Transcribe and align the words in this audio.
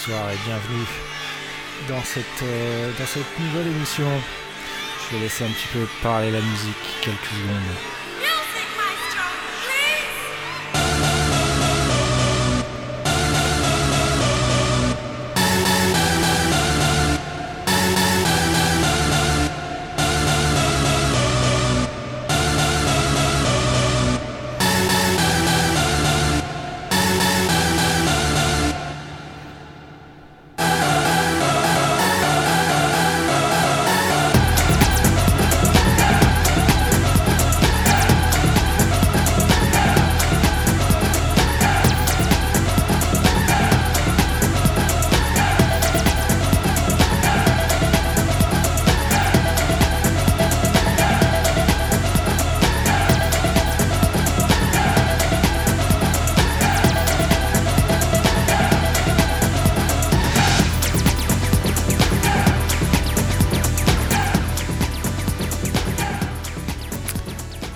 bonsoir 0.00 0.30
et 0.30 0.36
bienvenue 0.46 0.86
dans 1.88 2.02
cette, 2.02 2.24
euh, 2.42 2.90
dans 2.98 3.04
cette 3.04 3.38
nouvelle 3.38 3.66
émission. 3.66 4.08
Je 5.10 5.16
vais 5.16 5.22
laisser 5.24 5.44
un 5.44 5.48
petit 5.48 5.68
peu 5.74 5.86
parler 6.02 6.30
la 6.30 6.40
musique 6.40 7.00
quelques 7.02 7.26
secondes. 7.26 7.99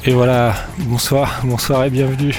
Et 0.07 0.13
voilà, 0.13 0.55
bonsoir, 0.81 1.41
bonsoir 1.45 1.83
et 1.85 1.89
bienvenue 1.89 2.35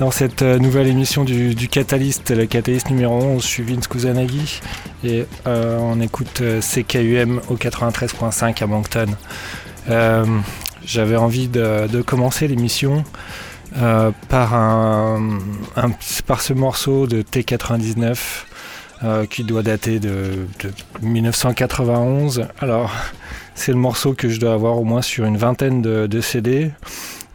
dans 0.00 0.10
cette 0.10 0.42
euh, 0.42 0.58
nouvelle 0.58 0.88
émission 0.88 1.22
du, 1.22 1.54
Catalyst, 1.68 2.32
le 2.32 2.46
Catalyst 2.46 2.90
numéro 2.90 3.14
11. 3.14 3.40
Je 3.40 3.46
suis 3.46 3.62
Vince 3.62 3.86
Kusanagi 3.86 4.60
et 5.04 5.24
euh, 5.46 5.78
on 5.80 6.00
écoute 6.00 6.40
euh, 6.40 6.60
CKUM 6.60 7.40
au 7.48 7.54
93.5 7.54 8.60
à 8.60 8.66
Moncton. 8.66 9.06
J'avais 10.84 11.14
envie 11.14 11.46
de, 11.46 12.02
commencer 12.02 12.48
l'émission 12.48 13.04
par, 14.28 15.18
par 16.26 16.40
ce 16.40 16.52
morceau 16.54 17.06
de 17.06 17.22
T99 17.22 18.16
qui 19.30 19.44
doit 19.44 19.62
dater 19.62 20.00
de, 20.00 20.46
de 20.60 20.72
1991. 21.02 22.46
Alors, 22.60 22.90
c'est 23.56 23.72
le 23.72 23.78
morceau 23.78 24.12
que 24.12 24.28
je 24.28 24.38
dois 24.38 24.52
avoir 24.52 24.78
au 24.78 24.84
moins 24.84 25.02
sur 25.02 25.24
une 25.24 25.38
vingtaine 25.38 25.82
de, 25.82 26.20
CD. 26.20 26.70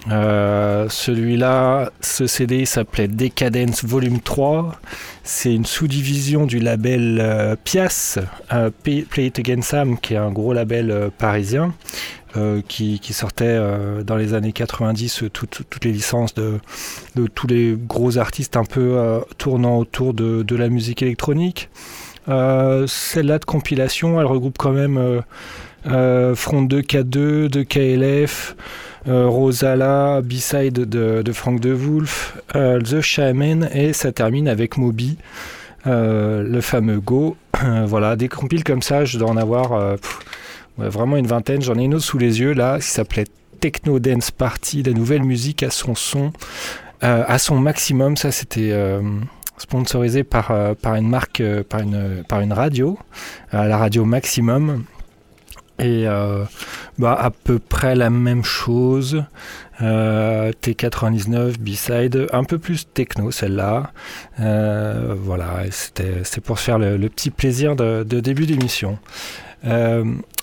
Euh, 0.09 0.87
celui-là, 0.87 1.91
ce 1.99 2.27
CD 2.27 2.65
s'appelait 2.65 3.07
Decadence 3.07 3.83
Volume 3.83 4.21
3. 4.21 4.79
C'est 5.23 5.53
une 5.53 5.65
sous-division 5.65 6.45
du 6.45 6.59
label 6.59 7.19
euh, 7.19 7.55
Pias, 7.61 8.19
euh, 8.53 8.69
Play 8.83 9.05
It 9.17 9.39
Again 9.39 9.61
Sam, 9.63 9.99
qui 9.99 10.13
est 10.13 10.17
un 10.17 10.31
gros 10.31 10.53
label 10.53 11.09
parisien, 11.17 11.73
qui, 12.67 13.13
sortait 13.13 13.59
dans 14.05 14.15
les 14.15 14.33
années 14.33 14.53
90 14.53 15.23
toutes 15.33 15.83
les 15.83 15.91
licences 15.91 16.33
de, 16.33 16.59
tous 17.35 17.47
les 17.47 17.75
gros 17.77 18.17
artistes 18.17 18.57
un 18.57 18.63
peu 18.63 19.21
tournant 19.37 19.77
autour 19.77 20.13
de, 20.13 20.41
de, 20.43 20.55
la 20.55 20.69
musique 20.69 21.01
électronique. 21.01 21.69
Celle-là 22.27 23.39
de 23.39 23.45
compilation, 23.45 24.19
elle 24.19 24.27
regroupe 24.27 24.57
quand 24.57 24.71
même 24.71 25.21
euh, 25.87 26.35
Front 26.35 26.61
2 26.61 26.81
K2 26.81 27.49
de 27.49 27.63
KLF, 27.63 28.55
euh, 29.07 29.27
Rosala, 29.27 30.21
B-side 30.21 30.73
de, 30.73 31.31
Frank 31.31 31.59
De 31.59 31.71
Wolf, 31.71 32.37
euh, 32.55 32.79
The 32.79 33.01
Shaman 33.01 33.67
et 33.73 33.93
ça 33.93 34.11
termine 34.11 34.47
avec 34.47 34.77
Moby, 34.77 35.17
le 35.85 36.59
fameux 36.61 36.99
Go. 36.99 37.35
voilà, 37.85 38.15
des 38.15 38.27
compiles 38.27 38.63
comme 38.63 38.83
ça, 38.83 39.05
je 39.05 39.17
dois 39.17 39.29
en 39.29 39.37
avoir 39.37 39.97
vraiment 40.89 41.17
une 41.17 41.27
vingtaine. 41.27 41.61
J'en 41.61 41.77
ai 41.77 41.83
une 41.83 41.95
autre 41.95 42.05
sous 42.05 42.17
les 42.17 42.39
yeux 42.39 42.53
là, 42.53 42.79
qui 42.79 42.87
s'appelait 42.87 43.25
Techno 43.59 43.99
Dance 43.99 44.31
Party, 44.31 44.83
la 44.83 44.93
nouvelle 44.93 45.23
musique 45.23 45.63
à 45.63 45.69
son 45.69 45.95
son, 45.95 46.31
à 47.01 47.37
son 47.37 47.59
maximum. 47.59 48.17
Ça, 48.17 48.31
c'était 48.31 48.73
sponsorisé 49.57 50.23
par, 50.23 50.53
par 50.81 50.95
une 50.95 51.07
marque, 51.07 51.43
par, 51.69 51.81
une, 51.81 52.23
par 52.27 52.41
une 52.41 52.53
radio, 52.53 52.97
la 53.53 53.77
radio 53.77 54.03
Maximum, 54.03 54.83
et 55.81 56.07
euh, 56.07 56.43
bah, 56.99 57.17
à 57.19 57.31
peu 57.31 57.59
près 57.59 57.95
la 57.95 58.09
même 58.09 58.43
chose. 58.43 59.23
Euh, 59.81 60.51
T99, 60.61 61.57
B-side, 61.57 62.27
un 62.31 62.43
peu 62.43 62.59
plus 62.59 62.87
techno 62.93 63.31
celle-là. 63.31 63.91
Euh, 64.39 65.15
voilà, 65.17 65.63
c'était 65.71 66.21
pour 66.43 66.59
se 66.59 66.65
faire 66.65 66.77
le, 66.77 66.97
petit 67.09 67.31
plaisir 67.31 67.75
de, 67.75 68.03
début 68.03 68.45
d'émission. 68.45 68.99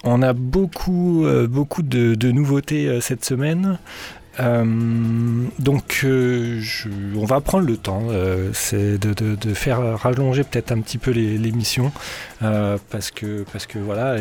On 0.05 0.23
a 0.23 0.33
beaucoup, 0.33 1.27
beaucoup 1.49 1.83
de 1.83 2.31
nouveautés 2.31 3.01
cette 3.01 3.25
semaine. 3.25 3.79
Euh, 4.41 4.65
donc 5.59 6.03
euh, 6.05 6.61
on 7.17 7.25
va 7.25 7.41
prendre 7.41 7.67
le 7.67 7.77
temps 7.77 8.05
euh, 8.11 8.53
de, 8.73 9.55
faire 9.55 9.99
rallonger 9.99 10.45
peut-être 10.45 10.71
un 10.71 10.81
petit 10.81 10.99
peu 10.99 11.11
l'émission 11.11 11.91
parce 12.41 13.11
que 13.11 13.45
parce 13.53 13.67
que 13.67 13.79
voilà 13.79 14.17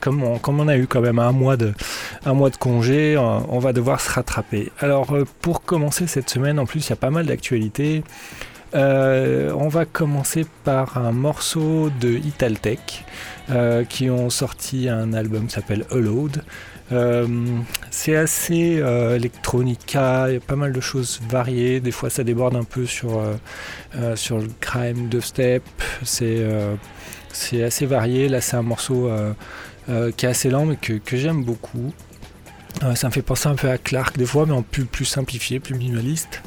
comme, 0.00 0.24
on, 0.24 0.38
comme 0.38 0.58
on 0.58 0.66
a 0.66 0.76
eu 0.76 0.86
quand 0.86 1.00
même 1.00 1.20
un 1.20 1.32
mois 1.32 1.56
de 1.56 1.72
un 2.24 2.34
mois 2.34 2.50
de 2.50 2.56
congé 2.56 3.16
on 3.16 3.58
va 3.58 3.72
devoir 3.72 4.00
se 4.00 4.10
rattraper 4.10 4.72
alors 4.80 5.16
pour 5.40 5.62
commencer 5.62 6.06
cette 6.06 6.30
semaine 6.30 6.58
en 6.58 6.66
plus 6.66 6.86
il 6.86 6.90
y 6.90 6.92
a 6.92 6.96
pas 6.96 7.10
mal 7.10 7.26
d'actualités 7.26 8.02
on 8.74 9.68
va 9.68 9.84
commencer 9.84 10.46
par 10.64 10.98
un 10.98 11.12
morceau 11.12 11.90
de 12.00 12.10
Italtech 12.10 13.04
qui 13.88 14.10
ont 14.10 14.30
sorti 14.30 14.88
un 14.88 15.12
album 15.12 15.46
qui 15.46 15.54
s'appelle 15.54 15.84
Allowed 15.90 16.42
euh, 16.90 17.26
c'est 17.90 18.16
assez 18.16 18.78
euh, 18.80 19.16
electronica, 19.16 20.26
il 20.28 20.34
y 20.34 20.36
a 20.36 20.40
pas 20.40 20.56
mal 20.56 20.72
de 20.72 20.80
choses 20.80 21.20
variées. 21.28 21.80
Des 21.80 21.90
fois, 21.90 22.10
ça 22.10 22.24
déborde 22.24 22.56
un 22.56 22.64
peu 22.64 22.86
sur, 22.86 23.18
euh, 23.18 24.16
sur 24.16 24.38
le 24.38 24.48
crime 24.60 25.08
de 25.08 25.20
step. 25.20 25.62
C'est 26.02 26.46
c'est 27.32 27.62
assez 27.62 27.86
varié. 27.86 28.28
Là, 28.28 28.40
c'est 28.40 28.56
un 28.56 28.62
morceau 28.62 29.10
qui 30.16 30.26
est 30.26 30.28
assez 30.28 30.50
lent, 30.50 30.66
mais 30.66 30.76
que, 30.76 30.94
que 30.94 31.16
j'aime 31.16 31.44
beaucoup. 31.44 31.92
ça 32.94 33.08
me 33.08 33.12
fait 33.12 33.22
penser 33.22 33.48
un 33.48 33.54
peu 33.54 33.70
à 33.70 33.78
Clark 33.78 34.16
des 34.16 34.26
fois, 34.26 34.46
mais 34.46 34.54
en 34.54 34.62
plus, 34.62 34.84
plus 34.84 35.04
simplifié, 35.04 35.60
plus 35.60 35.74
minimaliste. 35.74 36.42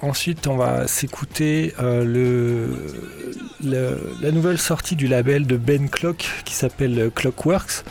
Ensuite, 0.00 0.46
on 0.46 0.56
va 0.56 0.86
s'écouter 0.86 1.74
le, 1.80 2.68
la 3.62 4.30
nouvelle 4.30 4.58
sortie 4.58 4.96
du 4.96 5.06
label 5.06 5.46
de 5.46 5.56
Ben 5.56 5.88
Clock 5.88 6.28
qui 6.44 6.54
s'appelle 6.54 7.10
Clockworks. 7.14 7.84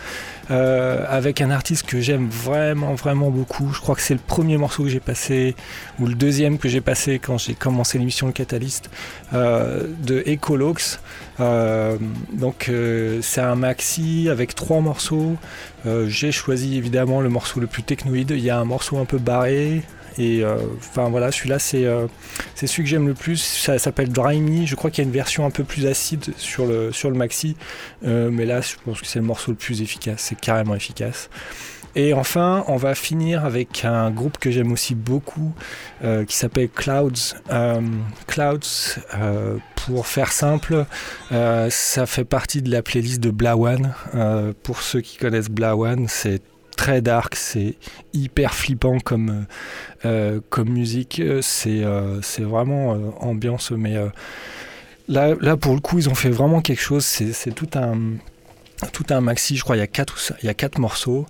Euh, 0.51 1.05
avec 1.07 1.41
un 1.41 1.51
artiste 1.51 1.85
que 1.85 2.01
j'aime 2.01 2.27
vraiment 2.27 2.95
vraiment 2.95 3.29
beaucoup. 3.29 3.71
Je 3.71 3.79
crois 3.79 3.93
que 3.93 4.01
c'est 4.01 4.15
le 4.15 4.19
premier 4.19 4.57
morceau 4.57 4.83
que 4.83 4.89
j'ai 4.89 4.99
passé, 4.99 5.55
ou 5.99 6.07
le 6.07 6.15
deuxième 6.15 6.57
que 6.57 6.67
j'ai 6.67 6.81
passé 6.81 7.19
quand 7.19 7.37
j'ai 7.37 7.53
commencé 7.53 7.99
l'émission 7.99 8.25
Le 8.25 8.33
Catalyst, 8.33 8.89
euh, 9.33 9.83
de 9.99 10.23
Ecolox. 10.27 11.01
Euh, 11.39 11.97
donc 12.33 12.71
c'est 13.21 13.41
un 13.41 13.55
maxi 13.55 14.27
avec 14.29 14.55
trois 14.55 14.81
morceaux. 14.81 15.37
j'ai 16.07 16.31
choisi 16.31 16.77
évidemment 16.77 17.21
le 17.21 17.29
morceau 17.29 17.59
le 17.59 17.67
plus 17.67 17.83
technoïde. 17.83 18.31
Il 18.31 18.43
y 18.43 18.49
a 18.49 18.57
un 18.57 18.65
morceau 18.65 18.97
un 18.97 19.05
peu 19.05 19.19
barré, 19.19 19.83
et 20.19 20.43
euh, 20.43 20.57
enfin 20.79 21.09
voilà, 21.09 21.31
celui-là, 21.31 21.59
c'est 21.59 21.85
euh, 21.85 22.07
c'est 22.53 22.67
celui 22.67 22.83
que 22.83 22.89
j'aime 22.89 23.07
le 23.07 23.13
plus. 23.13 23.37
Ça 23.37 23.79
s'appelle 23.79 24.09
Dry 24.09 24.41
Me. 24.41 24.65
Je 24.65 24.75
crois 24.75 24.91
qu'il 24.91 25.01
y 25.01 25.05
a 25.05 25.07
une 25.07 25.13
version 25.13 25.45
un 25.45 25.49
peu 25.49 25.63
plus 25.63 25.85
acide 25.85 26.33
sur 26.35 26.65
le, 26.65 26.91
sur 26.91 27.09
le 27.09 27.15
maxi. 27.15 27.55
Euh, 28.05 28.29
mais 28.29 28.45
là, 28.45 28.59
je 28.59 28.75
pense 28.83 28.99
que 28.99 29.07
c'est 29.07 29.19
le 29.19 29.25
morceau 29.25 29.51
le 29.51 29.57
plus 29.57 29.81
efficace. 29.81 30.19
C'est 30.19 30.39
carrément 30.39 30.75
efficace. 30.75 31.29
Et 31.95 32.13
enfin, 32.13 32.65
on 32.67 32.75
va 32.75 32.95
finir 32.95 33.45
avec 33.45 33.85
un 33.85 34.11
groupe 34.11 34.37
que 34.37 34.51
j'aime 34.51 34.71
aussi 34.71 34.93
beaucoup 34.93 35.53
qui 36.27 36.35
s'appelle 36.35 36.69
Clouds. 36.69 37.33
Clouds, 38.27 39.01
pour 39.75 40.05
faire 40.05 40.31
simple, 40.31 40.85
ça 41.31 42.05
fait 42.05 42.25
partie 42.25 42.61
de 42.61 42.69
la 42.69 42.83
playlist 42.83 43.19
de 43.19 43.31
Blawan. 43.31 43.95
pour 44.61 44.83
ceux 44.83 45.01
qui 45.01 45.17
connaissent 45.17 45.49
Blawan, 45.49 46.05
c'est 46.07 46.43
très 46.79 47.01
dark, 47.01 47.35
c'est 47.35 47.75
hyper 48.13 48.53
flippant 48.53 48.99
comme, 48.99 49.29
euh, 50.05 50.05
euh, 50.05 50.39
comme 50.49 50.69
musique, 50.69 51.21
c'est 51.41 51.83
euh, 51.83 52.21
c'est 52.21 52.43
vraiment 52.43 52.91
ambiance, 53.19 53.71
mais 53.71 53.97
là, 55.09 55.35
là 55.41 55.57
pour 55.57 55.73
le 55.73 55.81
coup 55.81 55.97
ils 55.97 56.07
ont 56.07 56.15
fait 56.15 56.29
vraiment 56.29 56.61
quelque 56.61 56.81
chose, 56.81 57.03
c'est 57.03 57.53
tout 57.53 57.67
un 57.75 57.97
tout 58.87 59.05
un 59.09 59.21
maxi, 59.21 59.57
je 59.57 59.63
crois, 59.63 59.75
il 59.75 59.79
y 59.79 59.83
a 59.83 59.87
quatre, 59.87 60.33
il 60.41 60.45
y 60.45 60.49
a 60.49 60.53
quatre 60.53 60.79
morceaux. 60.79 61.25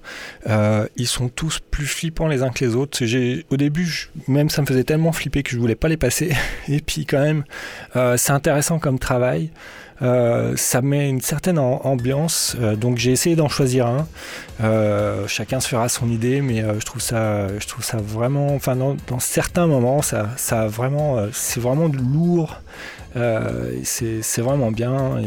Euh, 0.48 0.88
ils 0.96 1.08
sont 1.08 1.30
tous 1.30 1.60
plus 1.72 1.86
flippants 1.86 2.28
les 2.28 2.44
uns 2.44 2.50
que 2.50 2.64
les 2.64 2.76
autres. 2.76 3.04
Au 3.50 3.58
début, 3.58 4.10
même 4.28 4.50
ça 4.50 4.62
me 4.62 4.68
faisait 4.68 4.84
tellement 4.84 5.12
flipper 5.12 5.44
que 5.44 5.52
je 5.52 5.58
voulais 5.58 5.76
pas 5.76 5.88
les 5.88 5.98
passer. 5.98 6.32
Et 6.68 6.80
puis 6.80 7.06
quand 7.06 7.22
même, 7.22 7.44
euh, 7.96 8.18
c'est 8.18 8.32
intéressant 8.32 8.80
comme 8.80 9.00
travail. 9.00 9.50
Euh, 10.02 10.56
ça 10.56 10.82
met 10.82 11.10
une 11.10 11.20
certaine 11.20 11.60
ambiance, 11.60 12.56
donc 12.78 12.98
j'ai 12.98 13.12
essayé 13.12 13.36
d'en 13.36 13.50
choisir 13.50 13.86
un. 13.86 14.08
chacun 15.28 15.60
se 15.60 15.68
fera 15.68 15.90
son 15.90 16.10
idée, 16.10 16.40
mais 16.40 16.64
je 16.80 16.86
trouve 16.86 17.02
ça, 17.02 17.48
je 17.60 17.68
trouve 17.68 17.84
ça 17.84 17.98
vraiment, 17.98 18.56
enfin 18.56 18.78
dans, 18.78 19.20
certains 19.20 19.68
moments, 19.68 20.02
ça, 20.02 20.30
ça 20.38 20.68
vraiment, 20.68 21.28
c'est 21.34 21.60
vraiment 21.60 21.88
lourd. 21.88 22.62
c'est, 23.84 24.42
vraiment 24.42 24.72
bien 24.72 25.18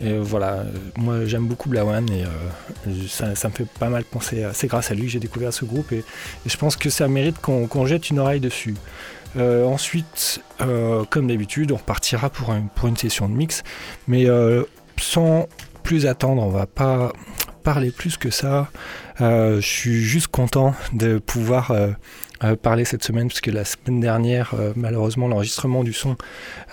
et 0.00 0.18
voilà, 0.18 0.64
moi 0.96 1.24
j'aime 1.24 1.46
beaucoup 1.46 1.68
Blawan 1.68 2.08
et 2.10 2.24
euh, 2.24 3.06
ça, 3.08 3.48
me 3.48 3.54
fait 3.54 3.66
pas 3.78 3.88
mal 3.88 4.04
penser. 4.04 4.46
C'est 4.52 4.66
grâce 4.66 4.90
à 4.90 4.94
lui 4.94 5.02
que 5.02 5.08
j'ai 5.08 5.20
découvert 5.20 5.52
ce 5.52 5.64
groupe 5.64 5.92
et, 5.92 6.04
je 6.44 6.56
pense 6.56 6.76
que 6.76 6.90
ça 6.90 7.08
mérite 7.08 7.38
qu'on 7.40 7.86
jette 7.86 8.10
une 8.10 8.18
oreille 8.18 8.40
dessus. 8.40 8.74
Euh, 9.36 9.66
ensuite, 9.66 10.40
euh, 10.60 11.04
comme 11.10 11.26
d'habitude, 11.26 11.72
on 11.72 11.76
repartira 11.76 12.30
pour, 12.30 12.54
pour, 12.74 12.88
une 12.88 12.96
session 12.96 13.28
de 13.28 13.34
mix, 13.34 13.62
mais 14.08 14.26
sans 14.98 15.48
plus 15.82 16.06
attendre, 16.06 16.42
on 16.42 16.50
va 16.50 16.66
pas 16.66 17.12
parler 17.62 17.90
plus 17.90 18.16
que 18.16 18.30
ça. 18.30 18.68
je 19.20 19.60
suis 19.60 20.00
juste 20.02 20.28
content 20.28 20.74
de 20.92 21.18
pouvoir 21.18 21.72
parler 22.62 22.84
cette 22.84 23.02
semaine, 23.02 23.28
puisque 23.28 23.46
la 23.46 23.64
semaine 23.64 24.00
dernière, 24.00 24.54
euh, 24.54 24.72
malheureusement, 24.76 25.28
l'enregistrement 25.28 25.84
du 25.84 25.92
son 25.92 26.16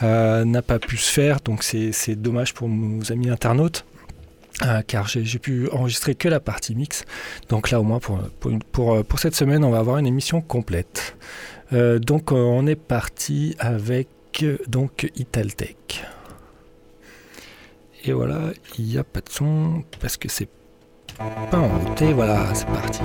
euh, 0.02 0.46
n'a 0.46 0.62
pas 0.62 0.80
pu 0.80 0.98
se 0.98 1.12
faire, 1.12 1.40
donc 1.40 1.64
c'est 1.64 2.16
dommage 2.16 2.54
pour 2.54 2.70
nos 2.70 3.12
amis 3.12 3.30
internautes. 3.30 3.86
Euh, 4.62 4.84
car 4.86 5.08
j'ai 5.08 5.40
pu 5.40 5.68
enregistrer 5.72 6.14
que 6.14 6.30
la 6.30 6.40
partie 6.40 6.76
mix. 6.76 7.06
Donc 7.50 7.72
là 7.72 7.80
au 7.80 7.84
moins 7.84 8.00
pour, 8.00 8.20
pour, 8.72 9.04
pour, 9.04 9.20
cette 9.20 9.34
semaine 9.34 9.64
on 9.64 9.72
va 9.72 9.80
avoir 9.80 9.98
une 9.98 10.06
émission 10.06 10.42
complète. 10.42 11.18
donc 11.72 12.32
on 12.32 12.68
est 12.68 12.76
parti 12.76 13.56
avec 13.58 14.08
donc 14.68 15.10
Italtech. 15.16 16.06
Et 18.06 18.14
voilà, 18.14 18.52
il 18.78 18.86
n'y 18.86 18.98
a 19.00 19.04
pas 19.04 19.22
de 19.22 19.30
son 19.30 19.84
parce 20.00 20.18
que 20.18 20.30
c'est 20.30 20.50
pas 21.50 21.58
en 21.58 21.68
route. 21.68 22.02
Et 22.04 22.14
voilà, 22.14 22.54
c'est 22.54 22.68
parti. 22.68 23.00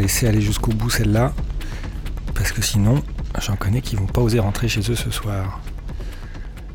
Laisser 0.00 0.26
aller 0.26 0.40
jusqu'au 0.40 0.72
bout 0.72 0.90
celle-là, 0.90 1.32
parce 2.34 2.52
que 2.52 2.62
sinon, 2.62 3.02
j'en 3.40 3.56
connais 3.56 3.80
qui 3.82 3.96
vont 3.96 4.06
pas 4.06 4.20
oser 4.20 4.38
rentrer 4.38 4.68
chez 4.68 4.80
eux 4.90 4.96
ce 4.96 5.10
soir. 5.10 5.60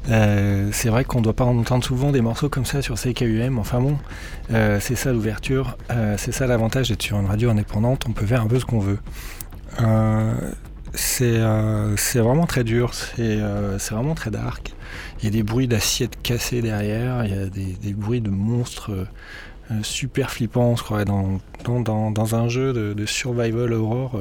Euh, 0.10 0.70
c'est 0.72 0.90
vrai 0.90 1.04
qu'on 1.04 1.22
doit 1.22 1.34
pas 1.34 1.46
entendre 1.46 1.84
souvent 1.84 2.12
des 2.12 2.22
morceaux 2.22 2.50
comme 2.50 2.66
ça 2.66 2.82
sur 2.82 2.96
CKUM. 2.96 3.58
Enfin 3.58 3.80
bon, 3.82 3.98
euh, 4.52 4.80
c'est 4.80 4.96
ça 4.96 5.12
l'ouverture, 5.12 5.78
euh, 5.92 6.16
c'est 6.18 6.32
ça 6.32 6.46
l'avantage 6.46 6.90
d'être 6.90 7.02
sur 7.02 7.20
une 7.20 7.26
radio 7.26 7.50
indépendante. 7.50 8.06
On 8.08 8.12
peut 8.12 8.26
faire 8.26 8.42
un 8.42 8.48
peu 8.48 8.60
ce 8.60 8.66
qu'on 8.66 8.80
veut. 8.80 9.00
c'est 10.94 11.40
vraiment 12.20 12.46
très 12.46 12.64
dur, 12.64 12.94
c'est 12.94 13.40
vraiment 13.92 14.16
très 14.16 14.32
dark. 14.32 14.75
Il 15.26 15.30
y 15.30 15.30
a 15.30 15.32
des 15.32 15.44
bruits 15.44 15.68
d'assiettes 15.68 16.22
cassées 16.22 16.62
derrière, 16.62 17.26
il 17.26 17.32
y 17.32 17.34
a 17.34 17.48
des, 17.48 17.94
bruits 17.94 18.22
de 18.22 18.30
monstres 18.30 19.08
super 19.82 20.30
flippants, 20.30 20.76
je 20.76 20.84
crois, 20.84 21.04
dans, 21.04 21.40
dans, 21.64 22.36
un 22.36 22.48
jeu 22.48 22.74
de, 22.74 23.06
survival 23.08 23.74
horror 23.74 24.20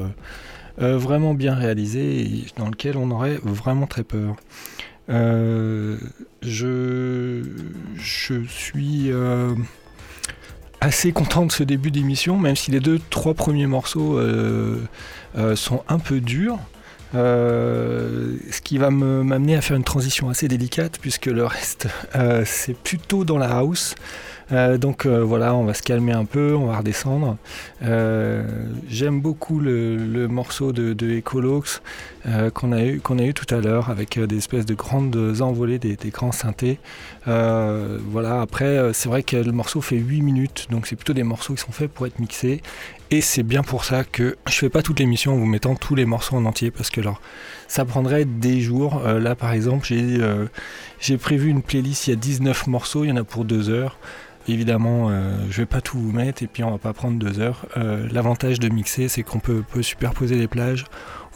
vraiment 0.78 1.34
bien 1.34 1.54
réalisé 1.54 2.20
et 2.22 2.46
dans 2.56 2.70
lequel 2.70 2.96
on 2.96 3.10
aurait 3.10 3.38
vraiment 3.42 3.86
très 3.86 4.02
peur. 4.02 4.36
Euh, 5.10 5.98
je, 6.40 7.42
je 7.96 8.42
suis 8.46 9.12
euh, 9.12 9.54
assez 10.80 11.12
content 11.12 11.44
de 11.46 11.52
ce 11.52 11.62
début 11.62 11.90
d'émission, 11.90 12.38
même 12.38 12.56
si 12.56 12.70
les 12.70 12.80
deux, 12.80 12.98
trois 13.10 13.34
premiers 13.34 13.66
morceaux 13.66 14.18
euh, 14.18 14.86
sont 15.56 15.84
un 15.88 15.98
peu 15.98 16.20
durs. 16.20 16.58
Ce 17.14 18.60
qui 18.60 18.78
va 18.78 18.90
m'amener 18.90 19.56
à 19.56 19.60
faire 19.60 19.76
une 19.76 19.84
transition 19.84 20.28
assez 20.28 20.48
délicate, 20.48 20.98
puisque 21.00 21.26
le 21.26 21.44
reste, 21.44 21.88
c'est 22.44 22.76
plutôt 22.76 23.24
dans 23.24 23.38
la 23.38 23.56
house. 23.56 23.94
Euh, 24.52 24.76
donc 24.78 25.06
euh, 25.06 25.22
voilà, 25.24 25.54
on 25.54 25.64
va 25.64 25.74
se 25.74 25.82
calmer 25.82 26.12
un 26.12 26.24
peu, 26.24 26.54
on 26.54 26.66
va 26.66 26.78
redescendre. 26.78 27.36
Euh, 27.82 28.44
j'aime 28.88 29.20
beaucoup 29.20 29.60
le, 29.60 30.26
morceau 30.28 30.72
de, 30.72 30.92
de 30.92 31.18
Ecolox 31.18 31.82
qu'on 32.54 32.72
a, 32.72 32.82
eu, 32.82 33.02
a 33.06 33.22
eu 33.22 33.34
tout 33.34 33.54
à 33.54 33.60
l'heure 33.60 33.90
avec 33.90 34.18
des 34.18 34.38
espèces 34.38 34.64
de 34.64 34.72
grandes 34.72 35.42
envolées 35.42 35.78
des, 35.78 35.96
grands 36.10 36.32
synthés. 36.32 36.78
voilà, 37.26 38.40
après, 38.40 38.92
c'est 38.94 39.10
vrai 39.10 39.22
que 39.22 39.36
le 39.36 39.52
morceau 39.52 39.82
fait 39.82 39.96
8 39.96 40.22
minutes, 40.22 40.66
donc 40.70 40.86
c'est 40.86 40.96
plutôt 40.96 41.12
des 41.12 41.22
morceaux 41.22 41.54
qui 41.54 41.60
sont 41.60 41.72
faits 41.72 41.90
pour 41.90 42.06
être 42.06 42.18
mixés. 42.18 42.62
Et 43.14 43.20
c'est 43.20 43.44
bien 43.44 43.62
pour 43.62 43.84
ça 43.84 44.02
que 44.02 44.36
je 44.48 44.54
fais 44.54 44.68
pas 44.68 44.82
toute 44.82 44.98
l'émission 44.98 45.34
en 45.34 45.36
vous 45.36 45.46
mettant 45.46 45.76
tous 45.76 45.94
les 45.94 46.04
morceaux 46.04 46.34
en 46.34 46.44
entier 46.46 46.72
parce 46.72 46.90
que 46.90 47.00
alors 47.00 47.20
ça 47.68 47.84
prendrait 47.84 48.24
des 48.24 48.60
jours. 48.60 49.00
là 49.04 49.36
par 49.36 49.52
exemple 49.52 49.86
j'ai 49.86 50.18
j'ai 50.98 51.16
prévu 51.16 51.48
une 51.48 51.62
playlist, 51.62 52.08
il 52.08 52.10
y 52.10 52.12
a 52.12 52.16
19 52.16 52.66
morceaux, 52.66 53.04
il 53.04 53.10
y 53.10 53.12
en 53.12 53.16
a 53.16 53.22
pour 53.22 53.44
2 53.44 53.70
heures. 53.70 53.98
Évidemment, 54.48 55.10
euh, 55.10 55.32
je 55.48 55.58
vais 55.58 55.66
pas 55.66 55.80
tout 55.80 55.96
vous 55.96 56.10
mettre 56.10 56.42
et 56.42 56.48
puis 56.48 56.64
on 56.64 56.72
va 56.72 56.78
pas 56.78 56.92
prendre 56.92 57.16
deux 57.20 57.38
heures. 57.38 57.66
Euh, 57.76 58.08
l'avantage 58.10 58.58
de 58.58 58.68
mixer, 58.68 59.08
c'est 59.08 59.22
qu'on 59.22 59.38
peut, 59.38 59.62
superposer 59.80 60.34
les 60.34 60.48
plages. 60.48 60.84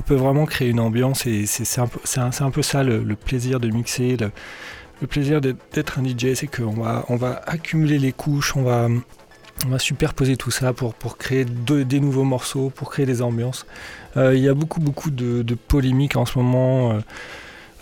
On 0.00 0.02
peut 0.02 0.16
vraiment 0.16 0.46
créer 0.46 0.70
une 0.70 0.80
ambiance 0.80 1.26
et 1.26 1.46
c'est 1.46 1.80
un, 1.80 2.50
peu 2.50 2.62
ça 2.62 2.82
le, 2.82 3.14
plaisir 3.14 3.60
de 3.60 3.68
mixer, 3.68 4.16
le, 4.16 5.06
plaisir 5.06 5.40
d'être 5.40 6.00
un 6.00 6.04
DJ, 6.04 6.34
c'est 6.34 6.48
qu'on 6.48 6.82
va, 6.82 7.04
on 7.08 7.14
va 7.14 7.40
accumuler 7.46 8.00
les 8.00 8.12
couches, 8.12 8.56
on 8.56 8.62
va, 8.62 8.88
on 9.66 9.70
va 9.70 9.78
superposer 9.78 10.36
tout 10.36 10.50
ça 10.50 10.72
pour, 10.72 10.94
créer 11.18 11.44
des 11.44 12.00
nouveaux 12.00 12.24
morceaux, 12.24 12.70
pour 12.74 12.90
créer 12.90 13.06
des 13.06 13.22
ambiances. 13.22 13.66
Euh, 14.16 14.34
il 14.34 14.42
y 14.42 14.48
a 14.48 14.54
beaucoup 14.54 14.80
beaucoup 14.80 15.10
de, 15.10 15.42
polémiques 15.54 16.16
en 16.16 16.26
ce 16.26 16.38
moment. 16.38 17.00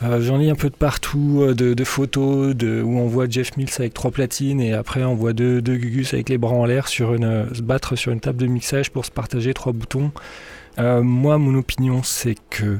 Euh, 0.02 0.20
j'en 0.20 0.36
lis 0.36 0.50
un 0.50 0.54
peu 0.54 0.68
de 0.68 0.74
partout, 0.74 1.40
euh, 1.40 1.54
de, 1.54 1.84
photos 1.84 2.54
où 2.54 2.98
on 2.98 3.06
voit 3.06 3.28
Jeff 3.28 3.56
Mills 3.56 3.70
avec 3.78 3.94
trois 3.94 4.10
platines 4.10 4.60
et 4.60 4.74
après 4.74 5.04
on 5.04 5.14
voit 5.14 5.32
deux, 5.32 5.62
deux 5.62 5.76
Gugus 5.76 6.12
avec 6.12 6.28
les 6.28 6.36
bras 6.36 6.54
en 6.54 6.66
l'air 6.66 6.88
se 6.88 7.62
battre 7.62 7.96
sur 7.96 8.12
une 8.12 8.20
table 8.20 8.38
de 8.38 8.46
mixage 8.46 8.90
pour 8.90 9.06
se 9.06 9.10
partager 9.10 9.54
trois 9.54 9.72
boutons. 9.72 10.12
Euh, 10.78 11.02
moi, 11.02 11.38
mon 11.38 11.54
opinion, 11.58 12.02
c'est 12.02 12.36
que 12.50 12.78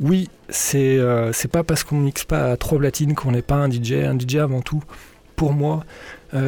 oui, 0.00 0.28
c'est 0.50 0.98
c'est 1.32 1.50
pas 1.50 1.64
parce 1.64 1.84
qu'on 1.84 1.96
mixe 1.96 2.24
pas 2.24 2.52
à 2.52 2.56
trois 2.58 2.78
platines 2.78 3.14
qu'on 3.14 3.32
n'est 3.32 3.40
pas 3.40 3.56
un 3.56 3.70
DJ. 3.70 3.92
Un 3.92 4.18
DJ 4.18 4.36
avant 4.36 4.60
tout, 4.60 4.82
pour 5.36 5.54
moi, 5.54 5.84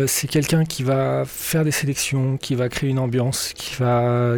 c'est 0.07 0.29
quelqu'un 0.29 0.65
qui 0.65 0.83
va 0.83 1.25
faire 1.27 1.65
des 1.65 1.71
sélections, 1.71 2.37
qui 2.37 2.55
va 2.55 2.69
créer 2.69 2.91
une 2.91 2.99
ambiance, 2.99 3.53
qui 3.55 3.75
va 3.77 4.35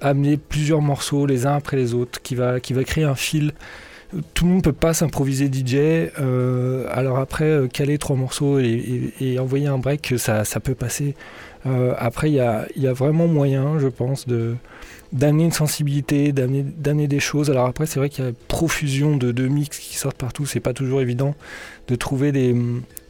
amener 0.00 0.36
plusieurs 0.36 0.82
morceaux 0.82 1.26
les 1.26 1.46
uns 1.46 1.56
après 1.56 1.76
les 1.76 1.94
autres, 1.94 2.20
qui 2.22 2.34
va, 2.34 2.60
qui 2.60 2.72
va 2.72 2.84
créer 2.84 3.04
un 3.04 3.14
fil 3.14 3.52
tout 4.34 4.44
le 4.44 4.50
monde 4.50 4.58
ne 4.58 4.62
peut 4.62 4.72
pas 4.72 4.94
s'improviser 4.94 5.50
DJ. 5.52 5.74
Euh, 6.20 6.86
alors 6.90 7.18
après, 7.18 7.44
euh, 7.44 7.68
caler 7.68 7.98
trois 7.98 8.16
morceaux 8.16 8.58
et, 8.58 9.38
envoyer 9.38 9.66
un 9.66 9.78
break, 9.78 10.14
ça, 10.16 10.44
ça 10.44 10.60
peut 10.60 10.74
passer. 10.74 11.14
Euh, 11.66 11.94
après, 11.98 12.30
il 12.30 12.34
y 12.34 12.40
a, 12.40 12.66
y 12.76 12.86
a, 12.86 12.92
vraiment 12.92 13.26
moyen, 13.26 13.78
je 13.78 13.88
pense, 13.88 14.26
de 14.26 14.54
d'amener 15.14 15.44
une 15.44 15.52
sensibilité, 15.52 16.32
d'amener 16.32 17.06
des 17.06 17.20
choses. 17.20 17.48
Alors 17.48 17.66
après, 17.66 17.86
c'est 17.86 18.00
vrai 18.00 18.08
qu'il 18.08 18.24
y 18.24 18.28
a 18.28 18.32
profusion 18.48 19.16
de, 19.16 19.46
mix 19.46 19.78
qui 19.78 19.96
sortent 19.96 20.18
partout. 20.18 20.44
C'est 20.44 20.60
pas 20.60 20.72
toujours 20.72 21.00
évident 21.00 21.36
de 21.86 21.94
trouver 21.94 22.32
des, 22.32 22.54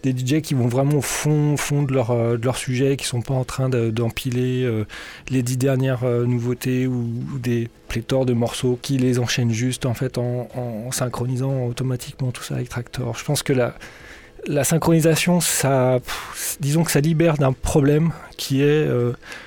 des 0.03 0.11
DJ 0.11 0.43
qui 0.43 0.53
vont 0.53 0.67
vraiment 0.67 0.99
au 0.99 1.01
fond, 1.01 1.57
fond 1.57 1.83
de, 1.83 1.95
leur, 1.95 2.11
euh, 2.11 2.37
leur 2.43 2.59
sujet, 2.59 2.99
qui 2.99 3.07
sont 3.07 3.23
pas 3.23 3.33
en 3.33 3.45
train 3.45 3.71
d'empiler 3.71 4.65
euh, 4.65 4.85
les 5.31 5.43
dix 5.43 5.57
dernières 5.57 6.05
euh, 6.05 6.27
nouveautés 6.27 6.87
ou, 6.87 7.09
des 7.39 7.71
pléthores 7.89 8.27
de 8.27 8.35
morceaux, 8.35 8.79
qui 8.83 8.99
les 8.99 9.19
enchaînent 9.19 9.53
juste 9.53 9.87
en 9.87 9.95
fait 9.95 10.19
en, 10.19 10.47
synchronisant 10.91 11.65
automatiquement 11.65 12.33
tout 12.33 12.43
ça 12.43 12.57
avec 12.57 12.69
Tractor. 12.69 13.17
Je 13.17 13.25
pense 13.25 13.43
que 13.43 13.55
la, 13.55 13.75
la 14.47 14.63
synchronisation, 14.63 15.41
ça, 15.41 16.01
disons 16.61 16.85
que 16.85 16.91
ça 16.91 17.01
libère 17.01 17.39
d'un 17.39 17.55
problème 17.55 18.13
qui 18.37 18.63
est 18.63 18.87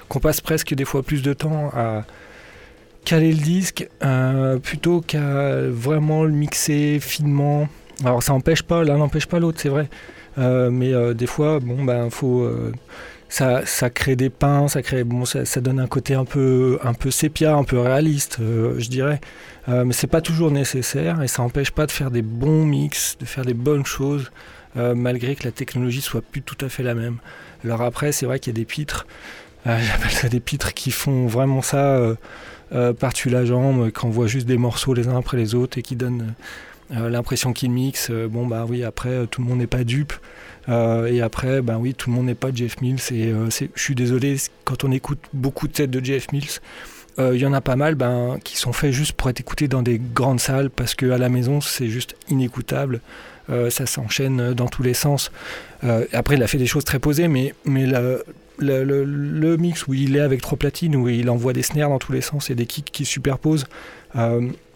qu'on 0.09 0.19
passe 0.19 0.41
presque 0.41 0.73
des 0.73 0.85
fois 0.85 1.03
plus 1.03 1.21
de 1.21 1.33
temps 1.33 1.69
à 1.75 2.05
caler 3.07 3.31
le 3.31 3.39
disque 3.39 3.87
plutôt 4.63 4.99
qu'à 4.99 5.61
vraiment 5.69 6.25
le 6.25 6.31
mixer 6.31 6.99
finement. 6.99 7.69
Alors 8.03 8.21
ça 8.21 8.33
n'empêche 8.33 8.63
pas, 8.63 8.83
l'un 8.83 8.97
n'empêche 8.97 9.25
pas 9.25 9.39
l'autre, 9.39 9.59
c'est 9.61 9.69
vrai. 9.69 9.87
Euh, 10.37 10.69
mais 10.69 10.93
euh, 10.93 11.13
des 11.13 11.27
fois, 11.27 11.59
bon, 11.59 11.83
ben, 11.83 12.09
faut, 12.09 12.41
euh, 12.41 12.71
ça, 13.29 13.65
ça, 13.65 13.89
crée 13.89 14.15
des 14.15 14.29
pins, 14.29 14.67
ça, 14.67 14.81
crée, 14.81 15.03
bon, 15.03 15.25
ça, 15.25 15.61
donne 15.61 15.79
un 15.79 15.87
côté 15.87 16.13
un 16.13 16.25
peu, 16.25 16.79
un 16.83 16.93
peu 16.93 17.11
sépia, 17.11 17.55
un 17.55 17.63
peu 17.63 17.79
réaliste, 17.79 18.37
je 18.39 18.89
dirais. 18.89 19.19
mais 19.67 19.93
c'est 19.93 20.07
pas 20.07 20.21
toujours 20.21 20.51
nécessaire 20.51 21.21
et 21.21 21.27
ça 21.27 21.43
n'empêche 21.43 21.71
pas 21.71 21.85
de 21.85 21.91
faire 21.91 22.11
des 22.11 22.21
bons 22.21 22.65
mix, 22.65 23.17
de 23.19 23.25
faire 23.25 23.45
des 23.45 23.53
bonnes 23.53 23.85
choses, 23.85 24.31
malgré 24.75 25.35
que 25.35 25.43
la 25.43 25.51
technologie 25.51 26.01
soit 26.01 26.21
plus 26.21 26.41
tout 26.41 26.57
à 26.63 26.69
fait 26.69 26.83
la 26.83 26.93
même. 26.93 27.17
Alors 27.63 27.81
après, 27.81 28.11
c'est 28.11 28.25
vrai 28.25 28.39
qu'il 28.39 28.53
y 28.53 28.55
a 28.55 28.59
des 28.59 28.65
pitres, 28.65 29.07
j'appelle 29.67 30.11
ça 30.11 30.29
des 30.29 30.39
pitres 30.39 30.73
qui 30.73 30.91
font 30.91 31.27
vraiment 31.27 31.61
ça 31.61 31.99
par-dessus 32.71 33.29
la 33.29 33.45
jambe, 33.45 33.91
qui 33.91 34.05
envoient 34.05 34.27
juste 34.27 34.47
des 34.47 34.57
morceaux 34.57 34.93
les 34.93 35.07
uns 35.07 35.17
après 35.17 35.37
les 35.37 35.55
autres 35.55 35.77
et 35.77 35.81
qui 35.81 35.95
donnent 35.95 36.33
euh, 36.95 37.09
l'impression 37.09 37.51
qu'il 37.51 37.71
mixe, 37.71 38.07
euh, 38.11 38.29
bon 38.29 38.47
bah 38.47 38.65
oui 38.67 38.85
après 38.85 39.09
euh, 39.09 39.25
tout 39.25 39.41
le 39.41 39.47
monde 39.47 39.59
n'est 39.59 39.67
pas 39.67 39.83
dupe 39.83 40.13
et 40.69 41.21
après 41.21 41.61
ben 41.61 41.77
oui 41.77 41.93
tout 41.93 42.09
le 42.09 42.15
monde 42.17 42.25
n'est 42.25 42.35
pas 42.35 42.49
Jeff 42.53 42.81
Mills 42.81 42.99
et 43.11 43.31
je 43.49 43.81
suis 43.81 43.95
désolé 43.95 44.35
quand 44.65 44.83
on 44.83 44.91
écoute 44.91 45.19
beaucoup 45.31 45.69
de 45.69 45.71
têtes 45.71 45.91
de 45.91 46.03
Jeff 46.03 46.29
Mills 46.33 46.59
il 47.17 47.37
y 47.37 47.45
en 47.45 47.53
a 47.53 47.61
pas 47.61 47.77
mal 47.77 47.95
ben, 47.95 48.37
qui 48.43 48.57
sont 48.57 48.73
faits 48.73 48.91
juste 48.91 49.13
pour 49.13 49.29
être 49.29 49.39
écoutés 49.39 49.69
dans 49.69 49.81
des 49.81 49.97
grandes 49.97 50.41
salles 50.41 50.69
parce 50.69 50.93
qu'à 50.93 51.17
la 51.17 51.29
maison 51.29 51.61
c'est 51.61 51.87
juste 51.87 52.17
inécoutable 52.27 52.99
ça 53.69 53.85
s'enchaîne 53.85 54.53
dans 54.55 54.67
tous 54.67 54.83
les 54.83 54.93
sens. 54.93 55.31
Après 56.11 56.35
il 56.35 56.43
a 56.43 56.47
fait 56.47 56.57
des 56.57 56.67
choses 56.67 56.83
très 56.83 56.99
posées 56.99 57.29
mais, 57.29 57.55
mais 57.63 57.85
le, 58.59 59.55
mix 59.57 59.87
où 59.87 59.93
il 59.93 60.15
est 60.15 60.21
avec 60.21 60.41
trois 60.41 60.57
platines 60.57 60.95
où 60.95 61.07
il 61.09 61.29
envoie 61.29 61.53
des 61.53 61.63
snares 61.63 61.89
dans 61.89 61.99
tous 61.99 62.11
les 62.11 62.21
sens 62.21 62.49
et 62.49 62.55
des 62.55 62.65
kicks 62.65 62.91
qui 62.91 63.05
superposent 63.05 63.65